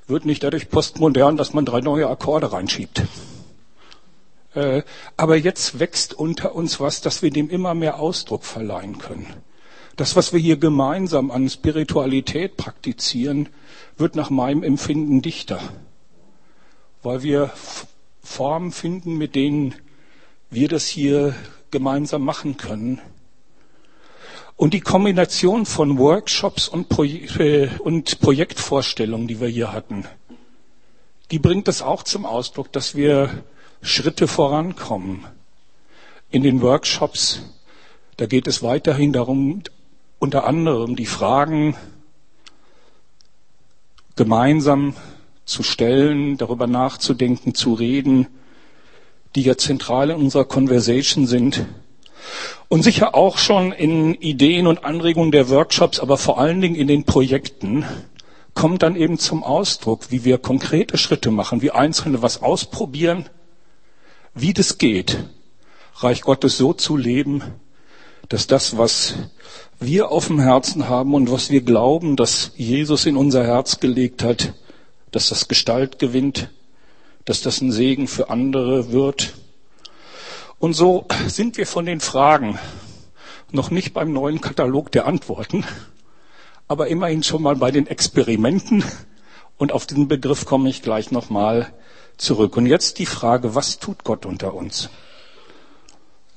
wird 0.06 0.25
nicht 0.25 0.44
dadurch 0.44 0.68
postmodern, 0.68 1.37
dass 1.37 1.52
man 1.52 1.66
drei 1.66 1.80
neue 1.80 2.08
Akkorde 2.08 2.52
reinschiebt. 2.52 3.02
Äh, 4.54 4.85
aber 5.16 5.35
jetzt 5.35 5.80
wächst 5.80 6.14
unter 6.14 6.54
uns 6.54 6.78
was, 6.78 7.00
dass 7.00 7.23
wir 7.23 7.32
dem 7.32 7.50
immer 7.50 7.75
mehr 7.75 7.99
Ausdruck 7.99 8.44
verleihen 8.44 8.99
können. 8.99 9.26
Das, 9.96 10.14
was 10.14 10.32
wir 10.32 10.38
hier 10.38 10.58
gemeinsam 10.58 11.32
an 11.32 11.50
Spiritualität 11.50 12.56
praktizieren, 12.56 13.49
wird 13.96 14.14
nach 14.14 14.30
meinem 14.30 14.62
Empfinden 14.62 15.23
dichter, 15.23 15.58
weil 17.02 17.25
wir 17.25 17.50
Formen 18.23 18.70
finden, 18.70 19.16
mit 19.16 19.35
denen 19.35 19.75
wir 20.50 20.68
das 20.68 20.87
hier 20.87 21.35
gemeinsam 21.73 22.23
machen 22.23 22.58
können. 22.58 23.00
Und 24.56 24.72
die 24.72 24.80
Kombination 24.80 25.66
von 25.66 25.98
Workshops 25.98 26.68
und, 26.68 26.88
Pro 26.88 27.04
äh, 27.04 27.68
und 27.80 28.20
Projektvorstellungen, 28.20 29.28
die 29.28 29.40
wir 29.40 29.48
hier 29.48 29.72
hatten, 29.72 30.06
die 31.30 31.38
bringt 31.38 31.68
es 31.68 31.82
auch 31.82 32.02
zum 32.02 32.25
Ausdruck, 32.25 32.72
dass 32.72 32.94
wir 32.94 33.44
Schritte 33.82 34.26
vorankommen. 34.28 35.25
In 36.30 36.42
den 36.42 36.62
Workshops, 36.62 37.42
da 38.16 38.26
geht 38.26 38.46
es 38.46 38.62
weiterhin 38.62 39.12
darum, 39.12 39.62
unter 40.18 40.46
anderem 40.46 40.96
die 40.96 41.06
Fragen 41.06 41.76
gemeinsam 44.16 44.94
zu 45.44 45.62
stellen, 45.62 46.38
darüber 46.38 46.66
nachzudenken, 46.66 47.54
zu 47.54 47.75
reden, 47.75 48.26
die 49.34 49.42
ja 49.42 49.56
zentral 49.56 50.10
in 50.10 50.16
unserer 50.16 50.46
Conversation 50.46 51.26
sind. 51.26 51.66
Und 52.68 52.82
sicher 52.82 53.14
auch 53.14 53.38
schon 53.38 53.73
in 53.73 54.14
Ideen 54.14 54.66
und 54.66 54.85
Anregungen 54.85 55.30
der 55.30 55.49
Workshops, 55.49 56.00
aber 56.00 56.18
vor 56.18 56.38
allen 56.38 56.61
Dingen 56.61 56.75
in 56.75 56.88
den 56.88 57.04
Projekten, 57.04 57.85
kommt 58.54 58.82
dann 58.82 58.96
eben 58.96 59.18
zum 59.18 59.44
Ausdruck, 59.44 60.11
wie 60.11 60.25
wir 60.25 60.38
konkrete 60.38 60.96
Schritte 60.99 61.30
machen, 61.30 61.62
wie 61.62 61.70
Einzelne 61.70 62.23
was 62.23 62.42
ausprobieren, 62.42 63.28
wie 64.35 64.52
das 64.52 64.78
geht, 64.78 65.18
Reich 65.99 66.23
Gottes 66.23 66.56
so 66.56 66.73
zu 66.73 66.96
leben, 66.96 67.42
dass 68.28 68.46
das, 68.46 68.76
was 68.76 69.14
wir 69.78 70.11
auf 70.11 70.26
dem 70.26 70.40
Herzen 70.40 70.88
haben 70.88 71.14
und 71.14 71.30
was 71.30 71.50
wir 71.50 71.61
glauben, 71.61 72.16
dass 72.16 72.52
Jesus 72.56 73.06
in 73.06 73.16
unser 73.16 73.44
Herz 73.44 73.78
gelegt 73.78 74.23
hat, 74.23 74.54
dass 75.11 75.28
das 75.28 75.49
Gestalt 75.49 75.99
gewinnt, 75.99 76.50
dass 77.25 77.42
das 77.42 77.61
ein 77.61 77.73
Segen 77.73 78.08
für 78.08 78.30
andere 78.30 78.92
wird. 78.92 79.35
Und 80.58 80.72
so 80.72 81.06
sind 81.26 81.58
wir 81.58 81.66
von 81.66 81.84
den 81.84 82.00
Fragen 82.00 82.58
noch 83.50 83.70
nicht 83.70 83.92
beim 83.92 84.12
neuen 84.12 84.40
Katalog 84.40 84.90
der 84.90 85.06
Antworten, 85.06 85.64
aber 86.66 86.88
immerhin 86.88 87.22
schon 87.22 87.42
mal 87.42 87.56
bei 87.56 87.70
den 87.70 87.86
Experimenten. 87.86 88.84
Und 89.58 89.72
auf 89.72 89.86
diesen 89.86 90.08
Begriff 90.08 90.44
komme 90.44 90.68
ich 90.68 90.82
gleich 90.82 91.10
nochmal 91.10 91.72
zurück. 92.16 92.56
Und 92.56 92.66
jetzt 92.66 92.98
die 92.98 93.06
Frage, 93.06 93.54
was 93.54 93.78
tut 93.78 94.04
Gott 94.04 94.26
unter 94.26 94.54
uns? 94.54 94.90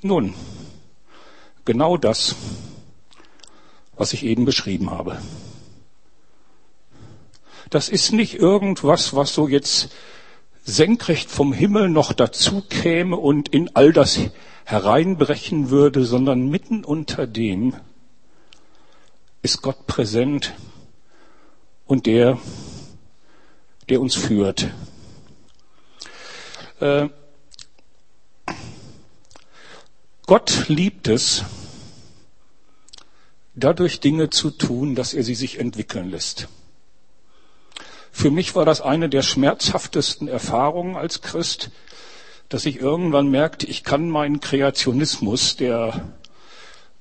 Nun, 0.02 0.34
genau 1.64 1.96
das, 1.96 2.34
was 3.96 4.12
ich 4.12 4.24
eben 4.24 4.44
beschrieben 4.44 4.90
habe. 4.90 5.20
Das 7.68 7.88
ist 7.88 8.12
nicht 8.12 8.34
irgendwas, 8.34 9.14
was 9.14 9.34
so 9.34 9.46
jetzt 9.46 9.90
senkrecht 10.62 11.30
vom 11.30 11.52
Himmel 11.52 11.88
noch 11.88 12.12
dazu 12.12 12.62
käme 12.62 13.16
und 13.16 13.48
in 13.48 13.74
all 13.74 13.92
das 13.92 14.18
hereinbrechen 14.64 15.70
würde, 15.70 16.04
sondern 16.04 16.48
mitten 16.48 16.84
unter 16.84 17.26
dem 17.26 17.74
ist 19.42 19.62
Gott 19.62 19.86
präsent 19.86 20.54
und 21.86 22.06
der, 22.06 22.38
der 23.88 24.00
uns 24.00 24.14
führt. 24.14 24.70
Äh, 26.78 27.08
Gott 30.26 30.68
liebt 30.68 31.08
es, 31.08 31.44
dadurch 33.54 34.00
Dinge 34.00 34.30
zu 34.30 34.50
tun, 34.50 34.94
dass 34.94 35.14
er 35.14 35.24
sie 35.24 35.34
sich 35.34 35.58
entwickeln 35.58 36.10
lässt. 36.10 36.48
Für 38.12 38.30
mich 38.30 38.54
war 38.54 38.64
das 38.64 38.80
eine 38.80 39.08
der 39.08 39.22
schmerzhaftesten 39.22 40.28
Erfahrungen 40.28 40.96
als 40.96 41.22
Christ, 41.22 41.70
dass 42.48 42.66
ich 42.66 42.80
irgendwann 42.80 43.30
merkte, 43.30 43.66
ich 43.66 43.84
kann 43.84 44.10
meinen 44.10 44.40
Kreationismus 44.40 45.56
der 45.56 46.12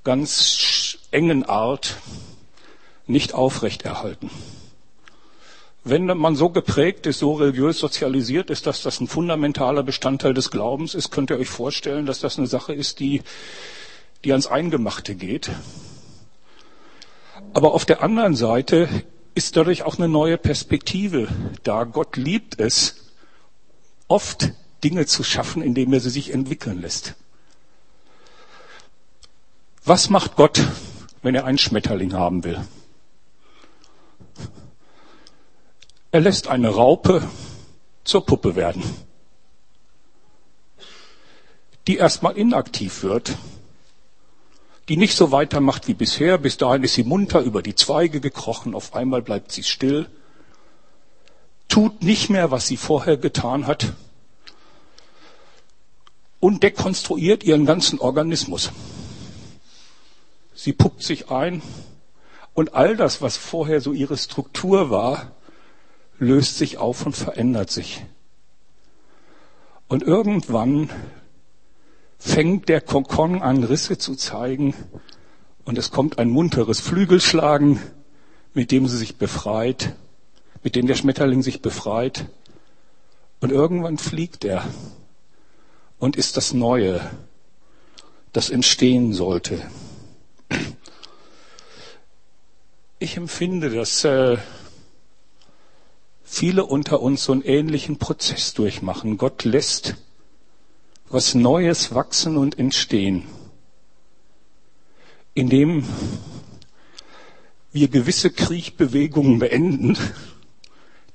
ganz 0.04 0.98
engen 1.12 1.44
Art 1.44 1.98
nicht 3.08 3.34
aufrechterhalten. 3.34 4.30
Wenn 5.84 6.06
man 6.06 6.36
so 6.36 6.50
geprägt 6.50 7.08
ist, 7.08 7.20
so 7.20 7.34
religiös 7.34 7.80
sozialisiert 7.80 8.50
ist, 8.50 8.68
dass 8.68 8.84
das 8.84 9.00
ein 9.00 9.08
fundamentaler 9.08 9.82
Bestandteil 9.82 10.34
des 10.34 10.52
Glaubens 10.52 10.94
ist, 10.94 11.10
könnt 11.10 11.32
ihr 11.32 11.40
euch 11.40 11.50
vorstellen, 11.50 12.06
dass 12.06 12.20
das 12.20 12.38
eine 12.38 12.48
Sache 12.48 12.74
ist, 12.74 13.00
die, 13.00 13.24
die 14.24 14.32
ans 14.32 14.46
Eingemachte 14.46 15.16
geht. 15.16 15.50
Aber 17.54 17.74
auf 17.74 17.86
der 17.86 18.04
anderen 18.04 18.36
Seite 18.36 18.88
ist 19.36 19.56
dadurch 19.56 19.84
auch 19.84 19.98
eine 19.98 20.08
neue 20.08 20.38
Perspektive 20.38 21.28
da. 21.64 21.84
Gott 21.84 22.18
liebt 22.18 22.60
es, 22.60 23.14
oft 24.08 24.52
Dinge 24.84 25.06
zu 25.06 25.24
schaffen, 25.24 25.62
indem 25.62 25.94
er 25.94 26.00
sie 26.00 26.10
sich 26.10 26.34
entwickeln 26.34 26.82
lässt. 26.82 27.16
Was 29.86 30.10
macht 30.10 30.36
Gott, 30.36 30.62
wenn 31.22 31.36
er 31.36 31.46
einen 31.46 31.58
Schmetterling 31.58 32.14
haben 32.14 32.44
will? 32.44 32.60
Er 36.12 36.22
lässt 36.22 36.48
eine 36.48 36.70
Raupe 36.70 37.28
zur 38.04 38.26
Puppe 38.26 38.56
werden, 38.56 38.84
die 41.88 41.98
erstmal 41.98 42.36
inaktiv 42.36 43.04
wird 43.04 43.38
die 44.90 44.98
nicht 44.98 45.16
so 45.16 45.32
weitermacht 45.32 45.88
wie 45.88 45.94
bisher. 45.94 46.40
Bis 46.40 46.58
dahin 46.58 46.84
ist 46.84 46.96
sie 46.96 47.04
munter 47.04 47.42
über 47.42 47.62
die 47.62 47.76
Zweige 47.76 48.20
gekrochen, 48.20 48.74
auf 48.74 48.96
einmal 48.96 49.22
bleibt 49.22 49.52
sie 49.52 49.64
still, 49.64 50.08
tut 51.68 52.02
nicht 52.02 52.30
mehr, 52.30 52.50
was 52.50 52.68
sie 52.68 52.78
vorher 52.78 53.16
getan 53.16 53.68
hat 53.68 53.94
und 56.40 56.64
dekonstruiert 56.64 57.44
ihren 57.44 57.66
ganzen 57.66 58.00
Organismus. 58.00 58.72
Sie 60.56 60.74
puppt 60.74 61.04
sich 61.04 61.30
ein 61.30 61.62
und 62.54 62.74
all 62.74 62.98
das, 62.98 63.22
was 63.22 63.38
vorher 63.38 63.82
so 63.82 63.94
ihre 63.94 64.18
Struktur 64.18 64.90
war, 64.90 65.32
löst 66.18 66.58
sich 66.58 66.80
auf 66.80 67.06
und 67.06 67.16
verändert 67.16 67.70
sich. 67.70 68.04
Und 69.88 70.04
irgendwann 70.04 70.90
fängt 72.20 72.70
der 72.70 72.82
Kokon 72.82 73.42
an, 73.42 73.64
Risse 73.64 73.98
zu 73.98 74.16
zeigen 74.16 74.76
und 75.64 75.78
es 75.78 75.90
kommt 75.90 76.20
ein 76.20 76.30
munteres 76.30 76.82
Flügelschlagen, 76.82 77.80
mit 78.54 78.72
dem 78.72 78.88
sie 78.88 78.98
sich 78.98 79.16
befreit, 79.16 79.96
mit 80.62 80.76
dem 80.76 80.86
der 80.86 80.96
Schmetterling 80.96 81.42
sich 81.42 81.62
befreit 81.62 82.26
und 83.40 83.52
irgendwann 83.52 83.98
fliegt 83.98 84.44
er 84.44 84.66
und 85.98 86.18
ist 86.18 86.36
das 86.36 86.54
Neue, 86.54 87.10
das 88.34 88.50
entstehen 88.50 89.14
sollte. 89.14 89.62
Ich 93.00 93.16
empfinde, 93.16 93.70
dass 93.70 94.04
äh, 94.04 94.38
viele 96.24 96.66
unter 96.66 97.00
uns 97.00 97.24
so 97.24 97.32
einen 97.32 97.44
ähnlichen 97.44 97.98
Prozess 97.98 98.54
durchmachen. 98.54 99.18
Gott 99.18 99.46
lässt 99.46 99.96
was 101.10 101.34
Neues 101.34 101.94
wachsen 101.94 102.38
und 102.38 102.60
entstehen, 102.60 103.24
indem 105.34 105.84
wir 107.72 107.88
gewisse 107.88 108.32
Kriegbewegungen 108.32 109.40
beenden, 109.40 109.98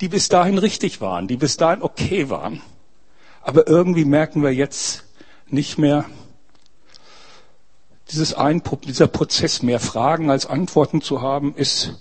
die 0.01 0.09
bis 0.09 0.29
dahin 0.29 0.59
richtig 0.59 1.01
waren, 1.01 1.29
die 1.29 1.37
bis 1.37 1.57
dahin 1.57 1.83
okay 1.83 2.29
waren. 2.29 2.61
Aber 3.41 3.69
irgendwie 3.69 4.05
merken 4.05 4.43
wir 4.43 4.53
jetzt 4.53 5.05
nicht 5.49 5.79
mehr, 5.79 6.05
dieses 8.11 8.35
Einpuppen, 8.35 8.87
dieser 8.87 9.07
Prozess, 9.07 9.63
mehr 9.63 9.81
Fragen 9.81 10.31
als 10.31 10.47
Antworten 10.47 11.01
zu 11.01 11.23
haben, 11.23 11.55
ist 11.55 11.95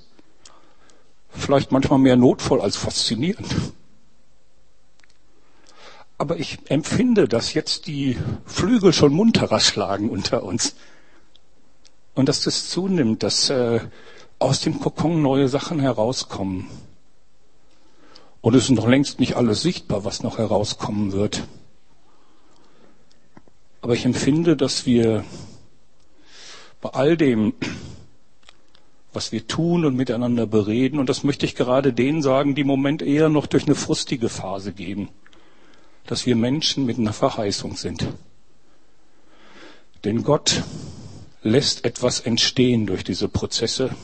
vielleicht 1.29 1.71
manchmal 1.71 1.99
mehr 1.99 2.15
notvoll 2.15 2.61
als 2.61 2.75
faszinierend. 2.75 3.47
Aber 6.23 6.39
ich 6.39 6.59
empfinde, 6.69 7.27
dass 7.27 7.53
jetzt 7.53 7.85
die 7.85 8.17
Flügel 8.45 8.93
schon 8.93 9.11
munterer 9.11 9.59
schlagen 9.59 10.09
unter 10.09 10.43
uns. 10.43 10.73
Und 12.15 12.29
dass 12.29 12.43
das 12.43 12.69
zunimmt, 12.69 13.23
dass 13.23 13.49
äh, 13.49 13.81
aus 14.39 14.61
dem 14.61 14.79
Kokon 14.79 15.21
neue 15.21 15.49
Sachen 15.49 15.81
herauskommen. 15.81 16.69
Und 18.39 18.55
es 18.55 18.63
ist 18.63 18.69
noch 18.69 18.87
längst 18.87 19.19
nicht 19.19 19.35
alles 19.35 19.63
sichtbar, 19.63 20.05
was 20.05 20.23
noch 20.23 20.37
herauskommen 20.37 21.11
wird. 21.11 21.43
Aber 23.81 23.93
ich 23.93 24.05
empfinde, 24.05 24.55
dass 24.55 24.85
wir 24.85 25.25
bei 26.79 26.91
all 26.91 27.17
dem, 27.17 27.51
was 29.11 29.33
wir 29.33 29.45
tun 29.45 29.83
und 29.83 29.97
miteinander 29.97 30.47
bereden, 30.47 30.99
und 30.99 31.09
das 31.09 31.25
möchte 31.25 31.45
ich 31.45 31.55
gerade 31.55 31.91
denen 31.91 32.21
sagen, 32.21 32.55
die 32.55 32.61
im 32.61 32.67
Moment 32.67 33.01
eher 33.01 33.27
noch 33.27 33.45
durch 33.45 33.65
eine 33.65 33.75
frustige 33.75 34.29
Phase 34.29 34.71
gehen, 34.71 35.09
dass 36.05 36.25
wir 36.25 36.35
Menschen 36.35 36.85
mit 36.85 36.97
einer 36.97 37.13
Verheißung 37.13 37.75
sind. 37.75 38.07
Denn 40.03 40.23
Gott 40.23 40.63
lässt 41.41 41.85
etwas 41.85 42.19
entstehen 42.19 42.85
durch 42.85 43.03
diese 43.03 43.29
Prozesse. 43.29 43.95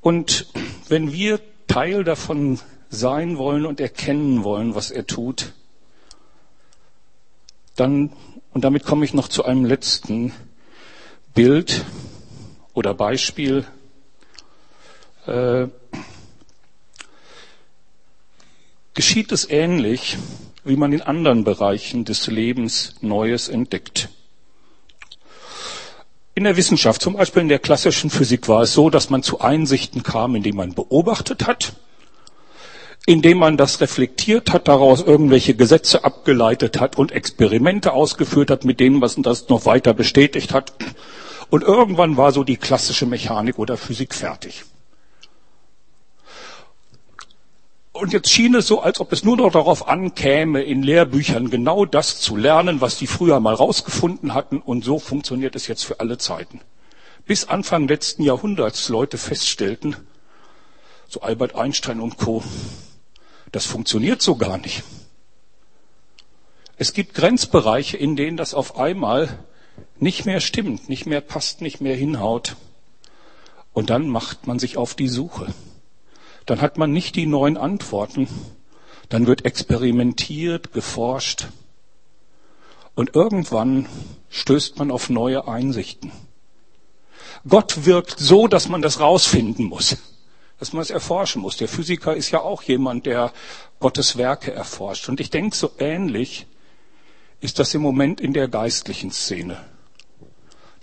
Und 0.00 0.46
wenn 0.88 1.12
wir 1.12 1.40
Teil 1.66 2.04
davon 2.04 2.60
sein 2.90 3.38
wollen 3.38 3.66
und 3.66 3.80
erkennen 3.80 4.44
wollen, 4.44 4.74
was 4.74 4.90
er 4.90 5.06
tut, 5.06 5.52
dann 7.76 8.12
und 8.54 8.62
damit 8.62 8.84
komme 8.84 9.04
ich 9.04 9.12
noch 9.12 9.26
zu 9.26 9.44
einem 9.44 9.64
letzten 9.64 10.32
Bild 11.34 11.84
oder 12.72 12.94
Beispiel. 12.94 13.66
Äh, 15.26 15.66
geschieht 18.94 19.32
es 19.32 19.48
ähnlich, 19.48 20.16
wie 20.64 20.76
man 20.76 20.92
in 20.92 21.02
anderen 21.02 21.44
Bereichen 21.44 22.04
des 22.04 22.26
Lebens 22.26 22.94
Neues 23.00 23.48
entdeckt. 23.48 24.08
In 26.34 26.44
der 26.44 26.56
Wissenschaft, 26.56 27.02
zum 27.02 27.14
Beispiel 27.14 27.42
in 27.42 27.48
der 27.48 27.58
klassischen 27.58 28.10
Physik, 28.10 28.48
war 28.48 28.62
es 28.62 28.72
so, 28.72 28.90
dass 28.90 29.10
man 29.10 29.22
zu 29.22 29.40
Einsichten 29.40 30.02
kam, 30.02 30.34
indem 30.34 30.56
man 30.56 30.74
beobachtet 30.74 31.46
hat 31.46 31.74
indem 33.06 33.38
man 33.38 33.56
das 33.56 33.80
reflektiert 33.80 34.52
hat, 34.52 34.68
daraus 34.68 35.02
irgendwelche 35.02 35.54
Gesetze 35.54 36.04
abgeleitet 36.04 36.80
hat 36.80 36.96
und 36.96 37.12
Experimente 37.12 37.92
ausgeführt 37.92 38.50
hat, 38.50 38.64
mit 38.64 38.80
denen 38.80 38.98
man 38.98 39.10
das 39.22 39.48
noch 39.48 39.66
weiter 39.66 39.92
bestätigt 39.92 40.54
hat. 40.54 40.72
Und 41.50 41.62
irgendwann 41.62 42.16
war 42.16 42.32
so 42.32 42.44
die 42.44 42.56
klassische 42.56 43.06
Mechanik 43.06 43.58
oder 43.58 43.76
Physik 43.76 44.14
fertig. 44.14 44.64
Und 47.94 48.12
jetzt 48.12 48.28
schien 48.28 48.56
es 48.56 48.66
so, 48.66 48.80
als 48.80 48.98
ob 48.98 49.12
es 49.12 49.22
nur 49.22 49.36
noch 49.36 49.52
darauf 49.52 49.86
ankäme, 49.86 50.62
in 50.64 50.82
Lehrbüchern 50.82 51.48
genau 51.48 51.84
das 51.84 52.18
zu 52.18 52.36
lernen, 52.36 52.80
was 52.80 52.98
die 52.98 53.06
früher 53.06 53.38
mal 53.38 53.54
rausgefunden 53.54 54.34
hatten. 54.34 54.58
Und 54.58 54.84
so 54.84 54.98
funktioniert 54.98 55.54
es 55.54 55.68
jetzt 55.68 55.84
für 55.84 56.00
alle 56.00 56.18
Zeiten. 56.18 56.60
Bis 57.24 57.44
Anfang 57.44 57.86
letzten 57.86 58.24
Jahrhunderts 58.24 58.88
Leute 58.88 59.16
feststellten, 59.16 59.96
so 61.06 61.20
Albert 61.20 61.54
Einstein 61.54 62.00
und 62.00 62.18
Co., 62.18 62.42
das 63.52 63.64
funktioniert 63.64 64.20
so 64.20 64.34
gar 64.34 64.58
nicht. 64.58 64.82
Es 66.76 66.94
gibt 66.94 67.14
Grenzbereiche, 67.14 67.96
in 67.96 68.16
denen 68.16 68.36
das 68.36 68.54
auf 68.54 68.76
einmal 68.76 69.38
nicht 70.00 70.26
mehr 70.26 70.40
stimmt, 70.40 70.88
nicht 70.88 71.06
mehr 71.06 71.20
passt, 71.20 71.60
nicht 71.60 71.80
mehr 71.80 71.94
hinhaut. 71.94 72.56
Und 73.72 73.90
dann 73.90 74.08
macht 74.08 74.48
man 74.48 74.58
sich 74.58 74.76
auf 74.76 74.94
die 74.96 75.08
Suche. 75.08 75.54
Dann 76.46 76.60
hat 76.60 76.78
man 76.78 76.92
nicht 76.92 77.16
die 77.16 77.26
neuen 77.26 77.56
Antworten. 77.56 78.28
Dann 79.08 79.26
wird 79.26 79.44
experimentiert, 79.44 80.72
geforscht. 80.72 81.48
Und 82.94 83.14
irgendwann 83.14 83.86
stößt 84.30 84.78
man 84.78 84.90
auf 84.90 85.10
neue 85.10 85.48
Einsichten. 85.48 86.12
Gott 87.48 87.84
wirkt 87.84 88.18
so, 88.18 88.46
dass 88.48 88.68
man 88.68 88.82
das 88.82 89.00
rausfinden 89.00 89.66
muss 89.66 89.96
dass 90.58 90.72
man 90.72 90.82
es 90.82 90.90
erforschen 90.90 91.42
muss. 91.42 91.56
Der 91.56 91.68
Physiker 91.68 92.14
ist 92.16 92.30
ja 92.30 92.40
auch 92.40 92.62
jemand, 92.62 93.06
der 93.06 93.32
Gottes 93.80 94.16
Werke 94.16 94.52
erforscht. 94.52 95.08
Und 95.08 95.20
ich 95.20 95.30
denke, 95.30 95.56
so 95.56 95.72
ähnlich 95.78 96.46
ist 97.40 97.58
das 97.58 97.74
im 97.74 97.82
Moment 97.82 98.20
in 98.20 98.32
der 98.32 98.48
geistlichen 98.48 99.10
Szene. 99.10 99.62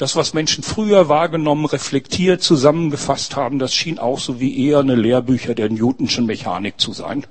Das, 0.01 0.15
was 0.15 0.33
Menschen 0.33 0.63
früher 0.63 1.09
wahrgenommen, 1.09 1.65
reflektiert, 1.65 2.41
zusammengefasst 2.41 3.35
haben, 3.35 3.59
das 3.59 3.75
schien 3.75 3.99
auch 3.99 4.17
so 4.17 4.39
wie 4.39 4.65
eher 4.67 4.79
eine 4.79 4.95
Lehrbücher 4.95 5.53
der 5.53 5.69
Newtonschen 5.69 6.25
Mechanik 6.25 6.81
zu 6.81 6.91
sein, 6.91 7.27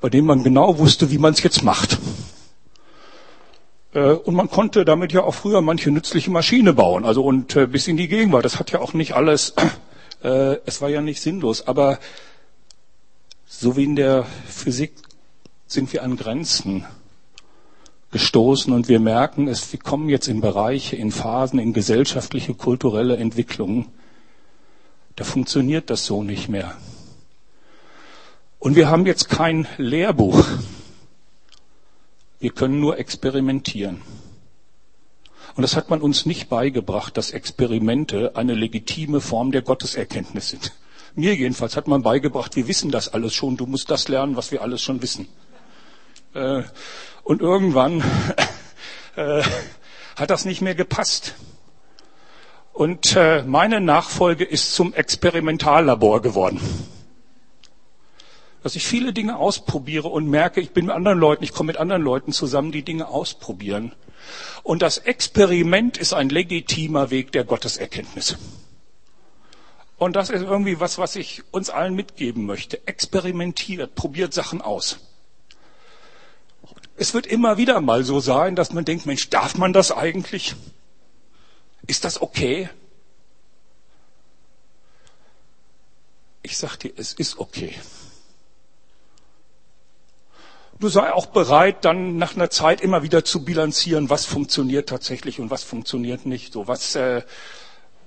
bei 0.00 0.08
dem 0.08 0.26
man 0.26 0.42
genau 0.42 0.78
wusste, 0.78 1.12
wie 1.12 1.18
man 1.18 1.34
es 1.34 1.42
jetzt 1.44 1.62
macht. 1.62 1.98
Äh, 3.94 4.14
und 4.14 4.34
man 4.34 4.50
konnte 4.50 4.84
damit 4.84 5.12
ja 5.12 5.22
auch 5.22 5.34
früher 5.36 5.60
manche 5.60 5.92
nützliche 5.92 6.32
Maschine 6.32 6.72
bauen, 6.72 7.04
also 7.04 7.22
und 7.22 7.54
äh, 7.54 7.68
bis 7.68 7.86
in 7.86 7.96
die 7.96 8.08
Gegenwart. 8.08 8.44
Das 8.44 8.58
hat 8.58 8.72
ja 8.72 8.80
auch 8.80 8.92
nicht 8.92 9.12
alles 9.12 9.54
äh, 10.24 10.56
es 10.66 10.80
war 10.82 10.88
ja 10.88 11.02
nicht 11.02 11.22
sinnlos, 11.22 11.68
aber 11.68 12.00
so 13.46 13.76
wie 13.76 13.84
in 13.84 13.94
der 13.94 14.26
Physik 14.48 14.92
sind 15.68 15.92
wir 15.92 16.02
an 16.02 16.16
Grenzen 16.16 16.84
gestoßen 18.10 18.72
und 18.72 18.88
wir 18.88 19.00
merken 19.00 19.48
es, 19.48 19.72
wir 19.72 19.80
kommen 19.80 20.08
jetzt 20.08 20.28
in 20.28 20.40
Bereiche, 20.40 20.96
in 20.96 21.12
Phasen, 21.12 21.58
in 21.58 21.72
gesellschaftliche, 21.72 22.54
kulturelle 22.54 23.16
Entwicklungen. 23.16 23.86
Da 25.16 25.24
funktioniert 25.24 25.90
das 25.90 26.06
so 26.06 26.22
nicht 26.22 26.48
mehr. 26.48 26.74
Und 28.58 28.76
wir 28.76 28.88
haben 28.88 29.06
jetzt 29.06 29.28
kein 29.28 29.66
Lehrbuch. 29.76 30.44
Wir 32.40 32.50
können 32.50 32.80
nur 32.80 32.98
experimentieren. 32.98 34.00
Und 35.54 35.62
das 35.62 35.76
hat 35.76 35.90
man 35.90 36.00
uns 36.00 36.24
nicht 36.24 36.48
beigebracht, 36.48 37.16
dass 37.16 37.32
Experimente 37.32 38.36
eine 38.36 38.54
legitime 38.54 39.20
Form 39.20 39.50
der 39.50 39.62
Gotteserkenntnis 39.62 40.50
sind. 40.50 40.72
Mir 41.14 41.34
jedenfalls 41.34 41.76
hat 41.76 41.88
man 41.88 42.02
beigebracht, 42.02 42.54
wir 42.54 42.68
wissen 42.68 42.92
das 42.92 43.08
alles 43.08 43.34
schon, 43.34 43.56
du 43.56 43.66
musst 43.66 43.90
das 43.90 44.06
lernen, 44.06 44.36
was 44.36 44.52
wir 44.52 44.62
alles 44.62 44.82
schon 44.82 45.02
wissen. 45.02 45.26
Äh, 46.38 46.62
und 47.24 47.42
irgendwann 47.42 48.02
äh, 49.16 49.42
hat 50.16 50.30
das 50.30 50.44
nicht 50.44 50.62
mehr 50.62 50.74
gepasst. 50.74 51.34
Und 52.72 53.16
äh, 53.16 53.42
meine 53.42 53.80
Nachfolge 53.80 54.44
ist 54.44 54.74
zum 54.74 54.94
Experimentallabor 54.94 56.22
geworden. 56.22 56.60
Dass 58.62 58.76
ich 58.76 58.86
viele 58.86 59.12
Dinge 59.12 59.36
ausprobiere 59.36 60.08
und 60.08 60.28
merke, 60.28 60.60
ich 60.60 60.70
bin 60.70 60.86
mit 60.86 60.94
anderen 60.94 61.18
Leuten, 61.18 61.44
ich 61.44 61.52
komme 61.52 61.68
mit 61.68 61.76
anderen 61.76 62.02
Leuten 62.02 62.32
zusammen, 62.32 62.72
die 62.72 62.82
Dinge 62.82 63.08
ausprobieren. 63.08 63.94
Und 64.62 64.82
das 64.82 64.98
Experiment 64.98 65.98
ist 65.98 66.12
ein 66.12 66.28
legitimer 66.28 67.10
Weg 67.10 67.32
der 67.32 67.44
Gotteserkenntnis. 67.44 68.36
Und 69.96 70.14
das 70.14 70.30
ist 70.30 70.42
irgendwie 70.42 70.78
was, 70.78 70.98
was 70.98 71.16
ich 71.16 71.42
uns 71.50 71.70
allen 71.70 71.94
mitgeben 71.94 72.46
möchte. 72.46 72.86
Experimentiert, 72.86 73.96
probiert 73.96 74.32
Sachen 74.32 74.60
aus. 74.60 74.98
Es 77.00 77.14
wird 77.14 77.28
immer 77.28 77.58
wieder 77.58 77.80
mal 77.80 78.02
so 78.02 78.18
sein, 78.18 78.56
dass 78.56 78.72
man 78.72 78.84
denkt, 78.84 79.06
Mensch, 79.06 79.30
darf 79.30 79.56
man 79.56 79.72
das 79.72 79.92
eigentlich? 79.92 80.56
Ist 81.86 82.04
das 82.04 82.20
okay? 82.20 82.68
Ich 86.42 86.58
sag 86.58 86.76
dir, 86.76 86.92
es 86.96 87.12
ist 87.12 87.38
okay. 87.38 87.72
Du 90.80 90.88
sei 90.88 91.12
auch 91.12 91.26
bereit, 91.26 91.84
dann 91.84 92.18
nach 92.18 92.34
einer 92.34 92.50
Zeit 92.50 92.80
immer 92.80 93.04
wieder 93.04 93.24
zu 93.24 93.44
bilanzieren, 93.44 94.10
was 94.10 94.24
funktioniert 94.24 94.88
tatsächlich 94.88 95.38
und 95.38 95.50
was 95.50 95.62
funktioniert 95.62 96.26
nicht. 96.26 96.52
So 96.52 96.66
was, 96.66 96.96
äh, 96.96 97.22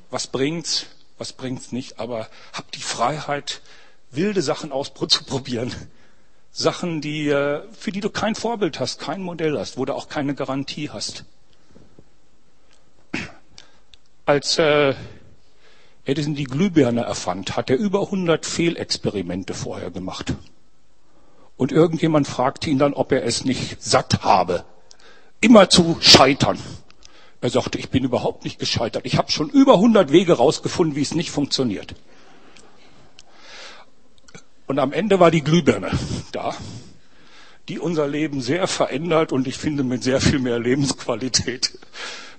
was 0.10 0.28
bringt's, 0.28 0.88
was 1.18 1.32
bringt's 1.32 1.72
nicht. 1.72 1.98
Aber 1.98 2.28
hab 2.52 2.70
die 2.74 2.82
Freiheit, 2.82 3.62
wilde 4.10 4.42
Sachen 4.42 4.74
auszuprobieren. 4.74 5.74
Sachen, 6.52 7.02
die, 7.02 7.30
äh, 7.30 7.62
für 7.72 7.92
die 7.92 8.02
du 8.02 8.10
kein 8.10 8.36
Vorbild 8.36 8.80
hast, 8.80 9.00
kein 9.00 9.22
Modell 9.22 9.58
hast, 9.58 9.78
wo 9.78 9.86
du 9.86 9.94
auch 9.94 10.10
keine 10.10 10.36
Garantie 10.36 10.90
hast. 10.90 11.24
Als 14.26 14.58
äh, 14.58 14.94
Edison 16.06 16.36
die 16.36 16.44
Glühbirne 16.44 17.02
erfand, 17.02 17.56
hat 17.56 17.70
er 17.70 17.78
über 17.78 18.02
100 18.02 18.46
Fehlexperimente 18.46 19.54
vorher 19.54 19.92
gemacht. 19.92 20.34
Und 21.58 21.72
irgendjemand 21.72 22.28
fragt 22.28 22.68
ihn 22.68 22.80
dann, 22.80 22.94
ob 22.94 23.12
er 23.12 23.24
es 23.24 23.46
nicht 23.46 23.82
satt 23.82 24.24
habe, 24.24 24.66
immer 25.42 25.70
zu 25.70 25.98
scheitern. 26.02 26.60
Er 27.40 27.50
sagte, 27.50 27.78
ich 27.78 27.90
bin 27.90 28.04
überhaupt 28.04 28.44
nicht 28.44 28.60
gescheitert. 28.60 29.06
Ich 29.06 29.18
habe 29.18 29.32
schon 29.32 29.50
über 29.50 29.76
100 29.76 30.12
Wege 30.12 30.34
rausgefunden, 30.34 30.96
wie 30.96 31.02
es 31.02 31.16
nicht 31.16 31.32
funktioniert. 31.32 31.96
Und 34.68 34.80
am 34.80 34.94
Ende 34.94 35.20
war 35.20 35.32
die 35.32 35.44
Glühbirne 35.44 35.92
da, 36.32 36.56
die 37.68 37.80
unser 37.80 38.08
Leben 38.08 38.42
sehr 38.42 38.68
verändert 38.68 39.32
und 39.32 39.48
ich 39.48 39.58
finde 39.58 39.84
mit 39.84 40.04
sehr 40.04 40.22
viel 40.22 40.40
mehr 40.40 40.60
Lebensqualität 40.60 41.78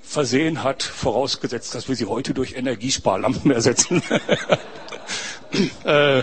versehen 0.03 0.63
hat, 0.63 0.83
vorausgesetzt, 0.83 1.75
dass 1.75 1.89
wir 1.89 1.97
sie 1.97 2.07
heute 2.07 2.35
durch 2.35 2.55
Energiesparlampen 2.55 3.51
ersetzen. 3.51 4.03
äh, 5.85 6.23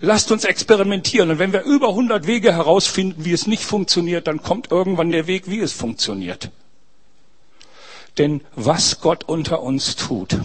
lasst 0.00 0.32
uns 0.32 0.44
experimentieren. 0.44 1.30
Und 1.30 1.38
wenn 1.38 1.52
wir 1.52 1.62
über 1.62 1.90
100 1.90 2.26
Wege 2.26 2.52
herausfinden, 2.52 3.24
wie 3.24 3.32
es 3.32 3.46
nicht 3.46 3.62
funktioniert, 3.62 4.26
dann 4.26 4.42
kommt 4.42 4.70
irgendwann 4.70 5.10
der 5.10 5.26
Weg, 5.26 5.48
wie 5.48 5.60
es 5.60 5.72
funktioniert. 5.72 6.50
Denn 8.18 8.40
was 8.56 9.00
Gott 9.00 9.24
unter 9.24 9.62
uns 9.62 9.96
tut, 9.96 10.36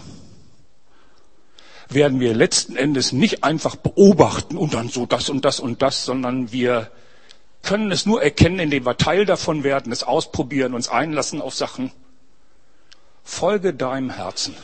werden 1.89 2.19
wir 2.19 2.33
letzten 2.33 2.75
Endes 2.75 3.11
nicht 3.11 3.43
einfach 3.43 3.75
beobachten 3.75 4.57
und 4.57 4.73
dann 4.73 4.89
so 4.89 5.05
das 5.05 5.29
und 5.29 5.45
das 5.45 5.59
und 5.59 5.81
das, 5.81 6.05
sondern 6.05 6.51
wir 6.51 6.91
können 7.61 7.91
es 7.91 8.05
nur 8.05 8.21
erkennen, 8.21 8.59
indem 8.59 8.85
wir 8.85 8.97
Teil 8.97 9.25
davon 9.25 9.63
werden, 9.63 9.91
es 9.91 10.03
ausprobieren, 10.03 10.73
uns 10.73 10.87
einlassen 10.87 11.41
auf 11.41 11.55
Sachen. 11.55 11.91
Folge 13.23 13.73
deinem 13.73 14.11
Herzen. 14.11 14.55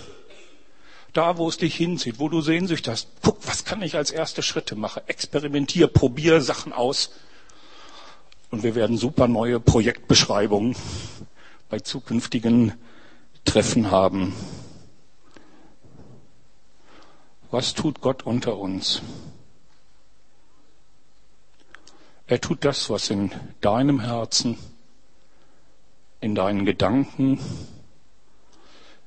Da, 1.14 1.38
wo 1.38 1.50
es 1.50 1.58
dich 1.58 1.76
hinzieht, 1.76 2.20
wo 2.20 2.30
du 2.30 2.42
Sehnsucht 2.42 2.88
hast. 2.88 3.10
Guck, 3.22 3.46
was 3.46 3.66
kann 3.66 3.82
ich 3.82 3.96
als 3.96 4.12
erste 4.12 4.44
Schritte 4.44 4.76
machen? 4.76 5.02
Experimentier, 5.08 5.88
probier 5.88 6.40
Sachen 6.42 6.72
aus. 6.72 7.12
Und 8.50 8.64
wir 8.64 8.76
werden 8.76 8.98
super 8.98 9.28
neue 9.28 9.60
Projektbeschreibungen 9.60 10.76
bei 11.70 11.80
zukünftigen 11.80 12.74
Treffen 13.46 13.92
haben. 13.92 14.34
Was 17.52 17.74
tut 17.74 18.00
Gott 18.00 18.24
unter 18.26 18.58
uns? 18.58 19.02
Er 22.26 22.40
tut 22.40 22.64
das, 22.64 22.90
was 22.90 23.10
in 23.10 23.30
deinem 23.60 24.00
Herzen, 24.00 24.58
in 26.22 26.34
deinen 26.34 26.64
Gedanken, 26.64 27.42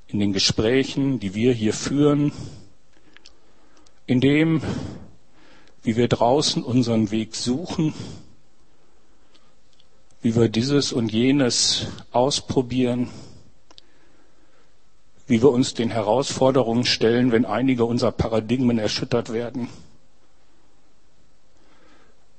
in 0.09 0.18
den 0.18 0.35
Gesprächen, 0.35 1.20
die 1.20 1.35
wir 1.35 1.54
hier 1.54 1.72
führen, 1.72 2.33
in 4.07 4.20
dem, 4.20 4.61
wie 5.83 5.96
wir 5.96 6.09
draußen 6.09 6.62
unseren 6.62 7.11
Weg 7.11 7.35
suchen, 7.35 7.94
wie 10.20 10.37
wir 10.37 10.50
dieses 10.50 10.92
und 10.92 11.11
jenes 11.11 11.87
ausprobieren, 12.12 13.09
wie 15.26 15.42
wir 15.42 15.50
uns 15.50 15.74
den 15.74 15.90
Herausforderungen 15.90 16.84
stellen, 16.84 17.32
wenn 17.32 17.44
einige 17.44 17.84
unserer 17.84 18.12
Paradigmen 18.12 18.78
erschüttert 18.78 19.32
werden 19.32 19.68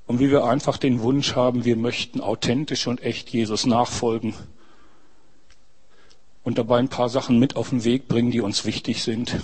und 0.08 0.20
wie 0.20 0.30
wir 0.30 0.46
einfach 0.46 0.78
den 0.78 1.02
Wunsch 1.02 1.36
haben, 1.36 1.66
wir 1.66 1.76
möchten 1.76 2.22
authentisch 2.22 2.88
und 2.88 3.02
echt 3.02 3.30
Jesus 3.30 3.66
nachfolgen 3.66 4.36
und 6.44 6.58
dabei 6.58 6.78
ein 6.78 6.90
paar 6.90 7.10
Sachen 7.10 7.40
mit 7.40 7.56
auf 7.56 7.70
den 7.70 7.84
Weg 7.84 8.08
bringen, 8.08 8.32
die 8.32 8.42
uns 8.42 8.66
wichtig 8.66 9.04
sind. 9.04 9.40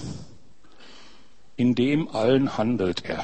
In 1.57 1.73
dem 1.73 2.07
allen 2.09 2.57
handelt 2.57 3.05
er. 3.05 3.23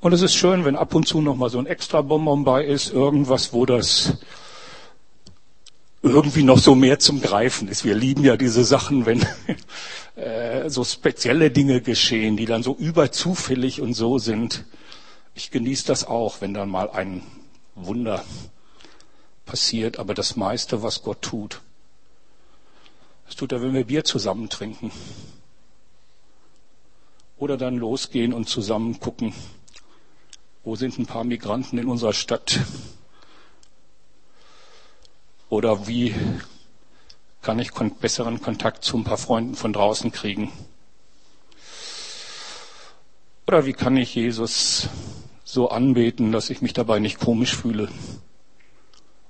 Und 0.00 0.12
es 0.12 0.22
ist 0.22 0.34
schön, 0.34 0.64
wenn 0.64 0.76
ab 0.76 0.94
und 0.94 1.06
zu 1.06 1.20
noch 1.20 1.36
mal 1.36 1.50
so 1.50 1.58
ein 1.58 1.66
extra 1.66 2.00
Bonbon 2.00 2.44
bei 2.44 2.64
ist, 2.64 2.92
irgendwas, 2.92 3.52
wo 3.52 3.66
das 3.66 4.18
irgendwie 6.02 6.42
noch 6.42 6.58
so 6.58 6.74
mehr 6.74 6.98
zum 6.98 7.20
Greifen 7.20 7.68
ist. 7.68 7.84
Wir 7.84 7.94
lieben 7.94 8.24
ja 8.24 8.36
diese 8.36 8.64
Sachen, 8.64 9.06
wenn 9.06 9.26
äh, 10.16 10.70
so 10.70 10.84
spezielle 10.84 11.50
Dinge 11.50 11.80
geschehen, 11.80 12.36
die 12.36 12.46
dann 12.46 12.62
so 12.62 12.74
überzufällig 12.76 13.80
und 13.80 13.94
so 13.94 14.18
sind. 14.18 14.64
Ich 15.34 15.50
genieße 15.50 15.86
das 15.86 16.04
auch, 16.06 16.40
wenn 16.40 16.54
dann 16.54 16.68
mal 16.68 16.90
ein 16.90 17.22
Wunder 17.74 18.24
passiert, 19.44 19.98
aber 19.98 20.14
das 20.14 20.36
meiste, 20.36 20.82
was 20.82 21.02
Gott 21.02 21.22
tut, 21.22 21.62
das 23.26 23.36
tut 23.36 23.52
er, 23.52 23.62
wenn 23.62 23.74
wir 23.74 23.84
Bier 23.84 24.04
zusammen 24.04 24.48
trinken. 24.48 24.90
Oder 27.36 27.56
dann 27.56 27.76
losgehen 27.76 28.32
und 28.32 28.48
zusammen 28.48 29.00
gucken, 29.00 29.32
wo 30.64 30.76
sind 30.76 30.98
ein 30.98 31.06
paar 31.06 31.24
Migranten 31.24 31.78
in 31.78 31.86
unserer 31.86 32.12
Stadt? 32.14 32.58
Oder 35.48 35.86
wie 35.86 36.14
kann 37.42 37.58
ich 37.58 37.72
besseren 37.72 38.40
Kontakt 38.40 38.84
zu 38.84 38.96
ein 38.98 39.04
paar 39.04 39.18
Freunden 39.18 39.54
von 39.54 39.72
draußen 39.72 40.12
kriegen? 40.12 40.52
Oder 43.46 43.64
wie 43.64 43.72
kann 43.72 43.96
ich 43.96 44.14
Jesus 44.14 44.88
so 45.44 45.70
anbeten, 45.70 46.30
dass 46.30 46.50
ich 46.50 46.60
mich 46.60 46.74
dabei 46.74 46.98
nicht 46.98 47.18
komisch 47.18 47.56
fühle 47.56 47.88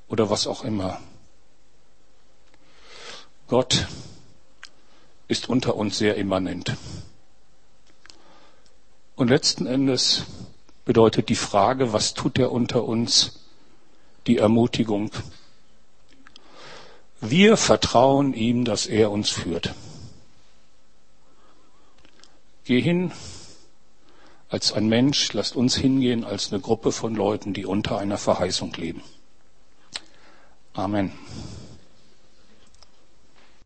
oder 0.09 0.31
was 0.31 0.49
auch 0.49 0.65
immer. 0.65 0.99
Gott 3.47 3.87
ist 5.29 5.49
unter 5.49 5.77
uns 5.77 5.99
sehr 5.99 6.17
immanent. 6.17 6.77
Und 9.15 9.29
letzten 9.29 9.67
Endes 9.67 10.25
bedeutet 10.85 11.29
die 11.29 11.37
Frage, 11.37 11.93
was 11.93 12.15
tut 12.15 12.39
er 12.39 12.51
unter 12.51 12.85
uns, 12.85 13.45
die 14.27 14.39
Ermutigung. 14.39 15.11
Wir 17.21 17.57
vertrauen 17.57 18.33
ihm, 18.33 18.65
dass 18.65 18.87
er 18.87 19.11
uns 19.11 19.31
führt. 19.31 19.75
Geh 22.65 22.81
hin, 22.81 23.13
als 24.49 24.73
ein 24.73 24.89
Mensch, 24.89 25.33
lasst 25.33 25.57
uns 25.57 25.77
hingehen 25.77 26.25
als 26.25 26.53
eine 26.53 26.61
Gruppe 26.61 26.93
von 26.93 27.15
Leuten, 27.15 27.53
die 27.53 27.67
unter 27.67 27.99
einer 27.99 28.19
Verheißung 28.19 28.73
leben. 28.75 29.03
Amen. 30.75 31.13